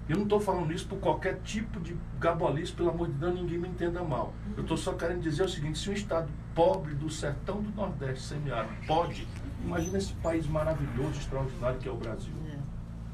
Eu 0.09 0.17
não 0.17 0.23
estou 0.23 0.39
falando 0.39 0.73
isso 0.73 0.87
por 0.87 0.99
qualquer 0.99 1.39
tipo 1.41 1.79
de 1.79 1.95
gabolice, 2.19 2.73
pelo 2.73 2.89
amor 2.89 3.07
de 3.07 3.13
Deus, 3.13 3.33
ninguém 3.33 3.57
me 3.57 3.69
entenda 3.69 4.03
mal. 4.03 4.33
Eu 4.57 4.63
estou 4.63 4.75
só 4.75 4.93
querendo 4.93 5.21
dizer 5.21 5.43
o 5.43 5.49
seguinte, 5.49 5.79
se 5.79 5.89
um 5.89 5.93
estado 5.93 6.29
pobre 6.53 6.93
do 6.93 7.09
sertão 7.09 7.61
do 7.61 7.71
Nordeste, 7.71 8.25
semiárido, 8.25 8.73
pode, 8.85 9.27
imagina 9.63 9.97
esse 9.97 10.13
país 10.15 10.45
maravilhoso, 10.47 11.19
extraordinário 11.19 11.79
que 11.79 11.87
é 11.87 11.91
o 11.91 11.95
Brasil. 11.95 12.33
É, 12.51 12.57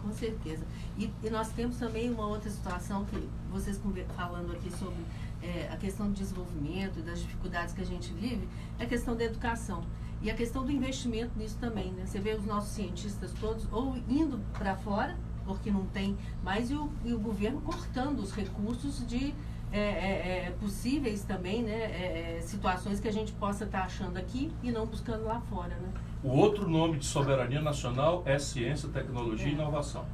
com 0.02 0.12
certeza. 0.12 0.66
E, 0.98 1.12
e, 1.24 1.30
nós 1.30 1.50
temos 1.50 1.78
também 1.78 2.10
uma 2.10 2.26
outra 2.26 2.50
situação 2.50 3.06
que 3.06 3.30
vocês 3.52 3.80
falando 4.16 4.54
aqui 4.54 4.72
sobre 4.72 5.06
é, 5.44 5.70
a 5.72 5.78
questão 5.78 6.08
do 6.08 6.14
desenvolvimento, 6.14 7.02
das 7.04 7.20
dificuldades 7.20 7.74
que 7.74 7.82
a 7.82 7.86
gente 7.86 8.12
vive, 8.14 8.48
é 8.80 8.84
a 8.84 8.88
questão 8.88 9.16
da 9.16 9.24
educação. 9.24 9.84
E 10.22 10.32
a 10.32 10.34
questão 10.34 10.66
do 10.66 10.72
investimento 10.72 11.38
nisso 11.38 11.58
também. 11.60 11.92
Né? 11.92 12.06
Você 12.06 12.20
vê 12.20 12.34
os 12.34 12.46
nossos 12.46 12.72
cientistas 12.72 13.32
todos 13.40 13.68
ou 13.72 13.98
indo 14.10 14.40
para 14.54 14.76
fora, 14.76 15.16
porque 15.48 15.72
não 15.72 15.86
tem 15.88 16.16
mais, 16.44 16.70
e 16.70 16.76
o, 16.76 16.90
e 17.06 17.14
o 17.14 17.20
governo 17.20 17.62
cortando 17.62 18.20
os 18.20 18.32
recursos 18.34 19.08
de 19.08 19.34
é, 19.72 19.80
é, 19.80 20.46
é 20.48 20.56
possíveis 20.60 21.24
também, 21.24 21.64
né, 21.64 21.72
é, 21.72 22.38
é, 22.38 22.42
situações 22.42 23.00
que 23.00 23.08
a 23.08 23.12
gente 23.12 23.32
possa 23.34 23.64
estar 23.66 23.80
tá 23.80 23.86
achando 23.86 24.18
aqui 24.18 24.52
e 24.62 24.72
não 24.72 24.86
buscando 24.86 25.26
lá 25.26 25.40
fora. 25.42 25.76
Né? 25.76 25.90
O 26.24 26.30
outro 26.30 26.70
nome 26.70 26.98
de 27.00 27.06
soberania 27.06 27.62
nacional 27.62 28.24
é 28.26 28.38
ciência, 28.40 28.88
tecnologia 28.90 29.48
e 29.48 29.54
inovação. 29.54 30.06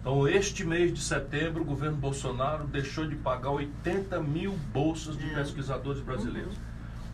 Então, 0.00 0.28
este 0.28 0.64
mês 0.64 0.92
de 0.94 1.00
setembro, 1.00 1.62
o 1.62 1.64
governo 1.64 1.96
Bolsonaro 1.96 2.64
deixou 2.68 3.06
de 3.08 3.16
pagar 3.16 3.50
80 3.50 4.20
mil 4.20 4.52
bolsas 4.72 5.16
de 5.18 5.28
É. 5.30 5.34
pesquisadores 5.34 6.00
brasileiros. 6.00 6.54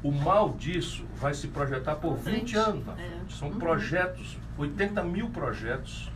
O 0.03 0.11
mal 0.13 0.51
disso 0.59 1.05
vai 1.17 1.33
se 1.33 1.49
projetar 1.49 1.95
por 1.97 2.15
Pra 2.15 2.23
frente. 2.25 2.55
20 2.55 2.57
anos 2.57 2.89
É. 2.99 3.21
São 3.31 3.49
Uhum. 3.49 3.59
projetos, 3.59 4.37
80 4.59 5.03
mil 5.05 5.31
projetos 5.31 6.11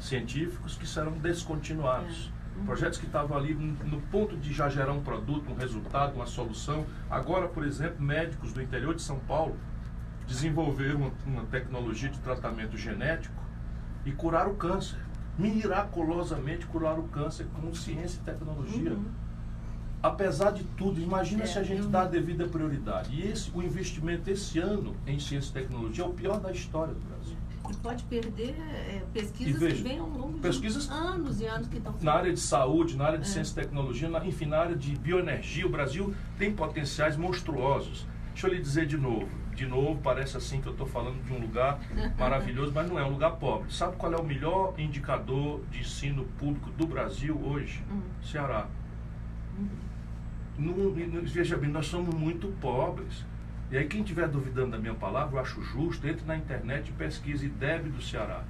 científicos 0.00 0.76
que 0.76 0.86
serão 0.86 1.12
descontinuados. 1.12 2.32
É. 2.36 2.40
Uhum. 2.58 2.66
Projetos 2.66 2.98
que 2.98 3.06
estavam 3.06 3.36
ali 3.36 3.54
no 3.54 3.72
no 3.86 4.00
ponto 4.02 4.36
de 4.36 4.52
já 4.52 4.68
gerar 4.68 4.92
um 4.92 5.02
produto, 5.02 5.50
um 5.50 5.54
resultado, 5.54 6.14
uma 6.16 6.26
solução. 6.26 6.84
Agora, 7.08 7.46
por 7.48 7.64
exemplo, 7.64 8.02
médicos 8.02 8.52
do 8.52 8.60
interior 8.60 8.94
de 8.94 9.02
São 9.02 9.18
Paulo 9.20 9.56
desenvolveram 10.26 10.96
uma, 11.00 11.12
uma 11.26 11.44
tecnologia 11.46 12.08
de 12.08 12.18
tratamento 12.20 12.76
genético 12.76 13.34
e 14.04 14.12
curaram 14.12 14.52
o 14.52 14.56
câncer. 14.56 14.98
Miraculosamente 15.38 16.66
curaram 16.66 17.00
o 17.00 17.08
câncer 17.08 17.46
com 17.54 17.72
ciência 17.74 18.18
e 18.20 18.24
tecnologia. 18.24 18.92
Uhum. 18.92 19.04
Apesar 20.02 20.50
de 20.52 20.64
tudo, 20.64 21.00
imagina 21.00 21.42
É, 21.42 21.46
se 21.46 21.58
a 21.58 21.62
gente 21.62 21.82
eu- 21.82 21.88
dá 21.88 22.02
a 22.02 22.06
devida 22.06 22.46
prioridade. 22.48 23.14
E 23.14 23.26
esse, 23.28 23.50
o 23.54 23.62
investimento 23.62 24.30
esse 24.30 24.58
ano 24.58 24.96
em 25.06 25.18
ciência 25.18 25.50
e 25.50 25.52
tecnologia 25.62 26.04
é 26.04 26.06
o 26.06 26.12
pior 26.12 26.40
da 26.40 26.50
história 26.50 26.94
do 26.94 27.00
Brasil. 27.00 27.36
E 27.70 27.76
pode 27.76 28.02
perder 28.04 28.56
é, 28.58 29.02
pesquisas 29.12 29.60
veja, 29.60 29.76
que 29.76 29.82
vêm 29.82 29.98
ao 30.00 30.08
longo 30.08 30.38
pesquisas- 30.40 30.88
de 30.88 30.92
anos 30.92 31.40
e 31.40 31.46
anos 31.46 31.68
que 31.68 31.76
estão 31.76 31.94
Na 32.02 32.12
área 32.14 32.32
de 32.32 32.40
saúde, 32.40 32.96
na 32.96 33.04
área 33.06 33.18
de 33.18 33.24
É. 33.24 33.28
ciência 33.28 33.52
e 33.52 33.64
tecnologia, 33.64 34.08
na, 34.08 34.24
enfim, 34.26 34.46
na 34.46 34.58
área 34.58 34.76
de 34.76 34.96
bioenergia, 34.96 35.66
o 35.66 35.70
Brasil 35.70 36.12
tem 36.38 36.52
potenciais 36.52 37.16
monstruosos. 37.16 38.06
Deixa 38.32 38.48
eu 38.48 38.54
lhe 38.54 38.60
dizer 38.60 38.86
de 38.86 38.96
novo. 38.96 39.28
De 39.54 39.66
novo, 39.66 40.00
parece 40.02 40.36
assim 40.36 40.60
que 40.60 40.66
eu 40.66 40.72
estou 40.72 40.86
falando 40.86 41.22
de 41.24 41.32
um 41.32 41.38
lugar 41.40 41.78
maravilhoso, 42.18 42.72
mas 42.74 42.88
não 42.88 42.98
é 42.98 43.04
um 43.04 43.10
lugar 43.10 43.32
pobre. 43.36 43.72
Sabe 43.72 43.96
qual 43.96 44.12
é 44.12 44.16
o 44.16 44.24
melhor 44.24 44.74
indicador 44.78 45.60
de 45.70 45.80
ensino 45.80 46.24
público 46.38 46.70
do 46.70 46.86
Brasil 46.86 47.38
hoje? 47.44 47.84
Hum. 47.90 48.00
Ceará. 48.22 48.66
Não- 50.58 50.74
não- 50.74 51.22
veja 51.22 51.56
bem, 51.56 51.70
nós 51.70 51.86
somos 51.86 52.14
muito 52.14 52.48
pobres. 52.60 53.24
E 53.70 53.78
aí, 53.78 53.86
quem 53.86 54.00
estiver 54.00 54.26
duvidando 54.26 54.72
da 54.72 54.78
minha 54.78 54.94
palavra, 54.94 55.36
eu 55.36 55.40
acho 55.40 55.62
justo, 55.62 56.04
entre 56.08 56.26
na 56.26 56.36
internet 56.36 56.88
e 56.88 56.92
pesquise 56.92 57.46
IDEB 57.46 57.88
do 57.90 58.02
Ceará. 58.02 58.42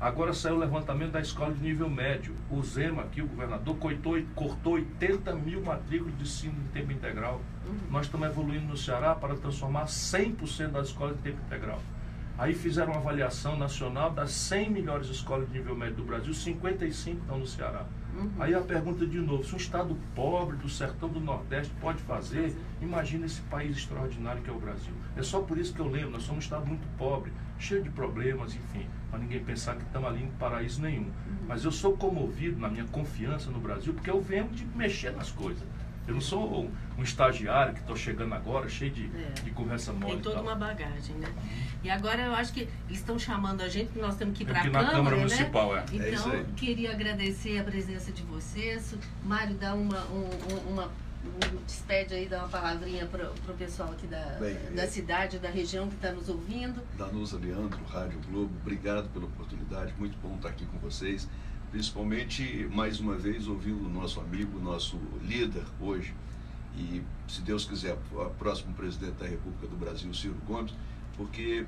Agora 0.00 0.34
saiu 0.34 0.56
o 0.56 0.58
levantamento 0.58 1.12
da 1.12 1.20
escola 1.20 1.54
de 1.54 1.62
nível 1.62 1.88
médio. 1.88 2.34
O 2.50 2.60
Zema 2.60 3.02
aqui, 3.02 3.22
o 3.22 3.26
governador, 3.28 3.76
cortou, 3.76 4.20
cortou 4.34 4.72
80 4.72 5.32
mil 5.36 5.62
matrículas 5.62 6.16
de 6.16 6.24
ensino 6.24 6.56
em 6.60 6.72
tempo 6.72 6.90
integral. 6.90 7.40
Nós 7.88 8.06
estamos 8.06 8.26
evoluindo 8.26 8.66
no 8.66 8.76
Ceará 8.76 9.14
para 9.14 9.36
transformar 9.36 9.84
100% 9.84 10.72
das 10.72 10.88
escolas 10.88 11.16
em 11.18 11.22
tempo 11.22 11.38
integral. 11.46 11.80
Aí 12.36 12.52
fizeram 12.52 12.92
uma 12.92 13.00
avaliação 13.00 13.56
nacional 13.56 14.10
das 14.10 14.32
100 14.32 14.70
melhores 14.70 15.08
escolas 15.08 15.48
de 15.48 15.56
nível 15.56 15.76
médio 15.76 15.96
do 15.96 16.04
Brasil, 16.04 16.34
55 16.34 17.20
estão 17.20 17.38
no 17.38 17.46
Ceará. 17.46 17.86
Uhum. 18.16 18.30
Aí 18.40 18.54
a 18.54 18.60
pergunta 18.60 19.06
de 19.06 19.18
novo, 19.18 19.44
se 19.44 19.54
um 19.54 19.56
estado 19.56 19.96
pobre 20.16 20.56
do 20.56 20.68
sertão 20.68 21.08
do 21.08 21.20
Nordeste 21.20 21.72
pode 21.80 22.02
fazer, 22.02 22.54
imagina 22.80 23.26
esse 23.26 23.40
país 23.42 23.76
extraordinário 23.76 24.42
que 24.42 24.50
é 24.50 24.52
o 24.52 24.58
Brasil. 24.58 24.92
É 25.16 25.22
só 25.22 25.42
por 25.42 25.58
isso 25.58 25.72
que 25.72 25.80
eu 25.80 25.88
lembro, 25.88 26.10
nós 26.10 26.24
somos 26.24 26.38
um 26.38 26.44
estado 26.44 26.66
muito 26.66 26.86
pobre, 26.96 27.32
cheio 27.58 27.82
de 27.82 27.90
problemas, 27.90 28.54
enfim, 28.54 28.86
para 29.10 29.20
ninguém 29.20 29.42
pensar 29.42 29.76
que 29.76 29.84
estamos 29.84 30.08
ali 30.08 30.24
em 30.24 30.30
paraíso 30.32 30.82
nenhum. 30.82 31.10
Mas 31.46 31.64
eu 31.64 31.70
sou 31.70 31.96
comovido 31.96 32.58
na 32.58 32.68
minha 32.68 32.84
confiança 32.84 33.48
no 33.50 33.60
Brasil, 33.60 33.94
porque 33.94 34.10
eu 34.10 34.20
venho 34.20 34.48
de 34.48 34.64
mexer 34.76 35.12
nas 35.12 35.30
coisas. 35.30 35.62
Eu 36.06 36.14
não 36.14 36.20
sou 36.20 36.64
um, 36.64 36.70
um 36.98 37.02
estagiário 37.02 37.72
que 37.72 37.80
estou 37.80 37.96
chegando 37.96 38.34
agora, 38.34 38.68
cheio 38.68 38.90
de, 38.90 39.06
É. 39.16 39.40
de 39.42 39.50
conversa 39.52 39.92
mole. 39.92 40.06
Tem 40.12 40.18
e 40.18 40.22
toda 40.22 40.34
tal. 40.36 40.44
uma 40.44 40.54
bagagem, 40.54 41.16
né? 41.16 41.28
E 41.82 41.88
agora 41.90 42.22
eu 42.22 42.34
acho 42.34 42.52
que 42.52 42.60
eles 42.60 42.98
estão 42.98 43.18
chamando 43.18 43.62
a 43.62 43.68
gente, 43.68 43.98
nós 43.98 44.16
temos 44.16 44.36
que 44.36 44.42
ir 44.42 44.46
para 44.46 44.60
a 44.60 44.62
Câmara, 44.64 44.90
Câmara 44.90 45.16
né? 45.16 45.22
Municipal, 45.22 45.76
é. 45.76 45.80
É 45.80 46.10
isso 46.12 46.28
Então, 46.28 46.32
aí. 46.32 46.44
queria 46.56 46.92
agradecer 46.92 47.58
a 47.58 47.64
presença 47.64 48.12
de 48.12 48.22
vocês. 48.22 48.94
Mário, 49.24 49.54
dá 49.56 49.74
uma, 49.74 49.98
um, 50.08 50.28
um- 50.52 50.72
uma 50.72 50.84
um- 51.24 51.64
despede 51.66 52.12
aí, 52.12 52.26
dá 52.28 52.40
uma 52.40 52.48
palavrinha 52.48 53.06
para 53.06 53.30
o 53.30 53.54
pessoal 53.56 53.90
aqui 53.92 54.06
da, 54.06 54.36
Bem, 54.38 54.58
da 54.74 54.82
é- 54.82 54.86
cidade, 54.86 55.38
da 55.38 55.48
região 55.48 55.88
que 55.88 55.94
está 55.94 56.12
nos 56.12 56.28
ouvindo. 56.28 56.82
Danusa 56.98 57.38
Leandro, 57.38 57.82
Rádio 57.86 58.20
Globo, 58.30 58.52
obrigado 58.60 59.08
pela 59.08 59.24
oportunidade, 59.24 59.94
muito 59.98 60.18
bom 60.22 60.34
estar 60.36 60.50
aqui 60.50 60.66
com 60.66 60.76
vocês. 60.78 61.26
Principalmente, 61.74 62.68
mais 62.72 63.00
uma 63.00 63.16
vez, 63.16 63.48
ouvindo 63.48 63.84
o 63.86 63.88
nosso 63.88 64.20
amigo, 64.20 64.60
nosso 64.60 64.96
líder 65.24 65.64
hoje, 65.80 66.14
e, 66.78 67.02
se 67.26 67.42
Deus 67.42 67.64
quiser, 67.64 67.98
o 68.12 68.30
próximo 68.38 68.72
presidente 68.74 69.14
da 69.14 69.26
República 69.26 69.66
do 69.66 69.74
Brasil, 69.74 70.14
Ciro 70.14 70.36
Gomes, 70.46 70.72
porque 71.16 71.66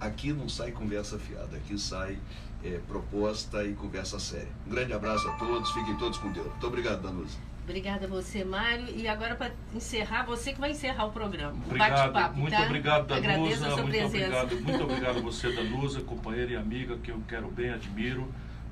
aqui 0.00 0.32
não 0.32 0.48
sai 0.48 0.72
conversa 0.72 1.20
fiada, 1.20 1.56
aqui 1.56 1.78
sai 1.78 2.18
é, 2.64 2.80
proposta 2.88 3.64
e 3.64 3.74
conversa 3.74 4.18
séria. 4.18 4.48
Um 4.66 4.70
grande 4.70 4.92
abraço 4.92 5.28
a 5.28 5.34
todos, 5.34 5.70
fiquem 5.70 5.96
todos 5.98 6.18
com 6.18 6.32
Deus. 6.32 6.48
Muito 6.48 6.66
obrigado, 6.66 7.02
Danusa. 7.02 7.38
Obrigada 7.62 8.06
a 8.06 8.08
você, 8.08 8.44
Mário. 8.44 8.88
E 8.88 9.06
agora, 9.06 9.36
para 9.36 9.52
encerrar, 9.72 10.24
você 10.24 10.52
que 10.52 10.58
vai 10.58 10.72
encerrar 10.72 11.06
o 11.06 11.12
programa. 11.12 11.52
O 11.52 11.66
Obrigado, 11.66 12.12
bate-papo, 12.12 12.40
muito 12.40 12.56
tá? 12.56 12.64
obrigado, 12.64 13.14
Agradeço 13.14 13.60
Danusa. 13.60 13.66
a 13.68 13.70
sua 13.70 13.82
Muito 13.82 13.96
presença. 13.96 14.42
obrigado, 14.42 14.60
muito 14.64 14.82
obrigado 14.82 15.18
a 15.18 15.20
você, 15.20 15.52
Danusa, 15.52 16.00
companheira 16.00 16.50
e 16.50 16.56
amiga 16.56 16.98
que 16.98 17.12
eu 17.12 17.22
quero 17.28 17.48
bem, 17.52 17.70
admiro, 17.70 18.28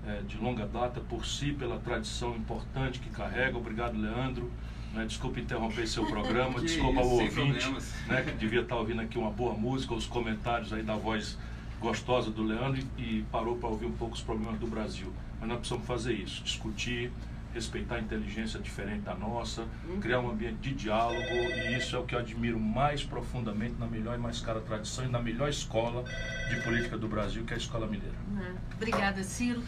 eh, 0.07 0.23
de 0.27 0.37
longa 0.37 0.67
data, 0.67 1.01
por 1.01 1.25
si, 1.25 1.53
pela 1.53 1.79
tradição 1.79 2.37
importante 2.37 2.99
que 2.99 3.11
carrega. 3.11 3.57
Obrigado, 3.57 3.97
Leandro. 3.97 4.51
Né, 4.93 5.07
desculpe 5.07 5.41
interromper 5.41 5.87
seu 5.87 6.05
programa, 6.05 6.55
Que 6.61 6.67
desculpa 6.67 7.01
isso, 7.01 7.11
ao 7.11 7.17
ouvinte, 7.17 7.71
né, 8.07 8.23
que 8.23 8.33
devia 8.33 8.61
estar 8.61 8.77
ouvindo 8.77 9.01
aqui 9.01 9.17
uma 9.17 9.31
boa 9.31 9.55
música, 9.55 9.95
os 9.95 10.07
comentários 10.07 10.71
aí 10.71 10.83
da 10.83 10.97
voz 10.97 11.39
gostosa 11.81 12.31
do 12.31 12.43
Leandro 12.43 12.83
e, 12.99 13.03
e 13.03 13.23
parou 13.33 13.57
para 13.57 13.69
ouvir 13.71 13.87
um 13.87 13.93
pouco 13.93 14.15
os 14.15 14.21
problemas 14.21 14.59
do 14.59 14.67
Brasil. 14.67 15.13
Mas 15.41 15.49
nós 15.49 15.59
precisamos 15.59 15.87
fazer 15.87 16.13
isso, 16.13 16.45
discutir, 16.45 17.11
respeitar 17.55 17.97
a 17.97 18.01
inteligência 18.01 18.59
diferente 18.59 19.01
da 19.01 19.15
nossa, 19.15 19.67
criar 20.01 20.21
um 20.21 20.31
ambiente 20.31 20.57
de 20.57 20.73
diálogo 20.73 21.21
e 21.21 21.77
isso 21.77 21.95
é 21.97 21.99
o 21.99 22.05
que 22.05 22.15
eu 22.15 22.19
admiro 22.19 22.59
mais 22.59 23.05
profundamente 23.05 23.75
na 23.79 23.87
melhor 23.87 24.15
e 24.15 24.19
mais 24.19 24.41
cara 24.41 24.61
tradição 24.61 25.05
e 25.05 25.09
na 25.09 25.21
melhor 25.21 25.49
escola 25.49 26.05
de 26.49 26.63
política 26.63 26.97
do 26.97 27.09
Brasil, 27.09 27.45
que 27.45 27.53
é 27.53 27.57
a 27.57 27.59
Escola 27.59 27.87
Mineira. 27.87 28.15
Né? 28.31 28.55
Obrigada, 28.75 29.23
Ciro. 29.23 29.63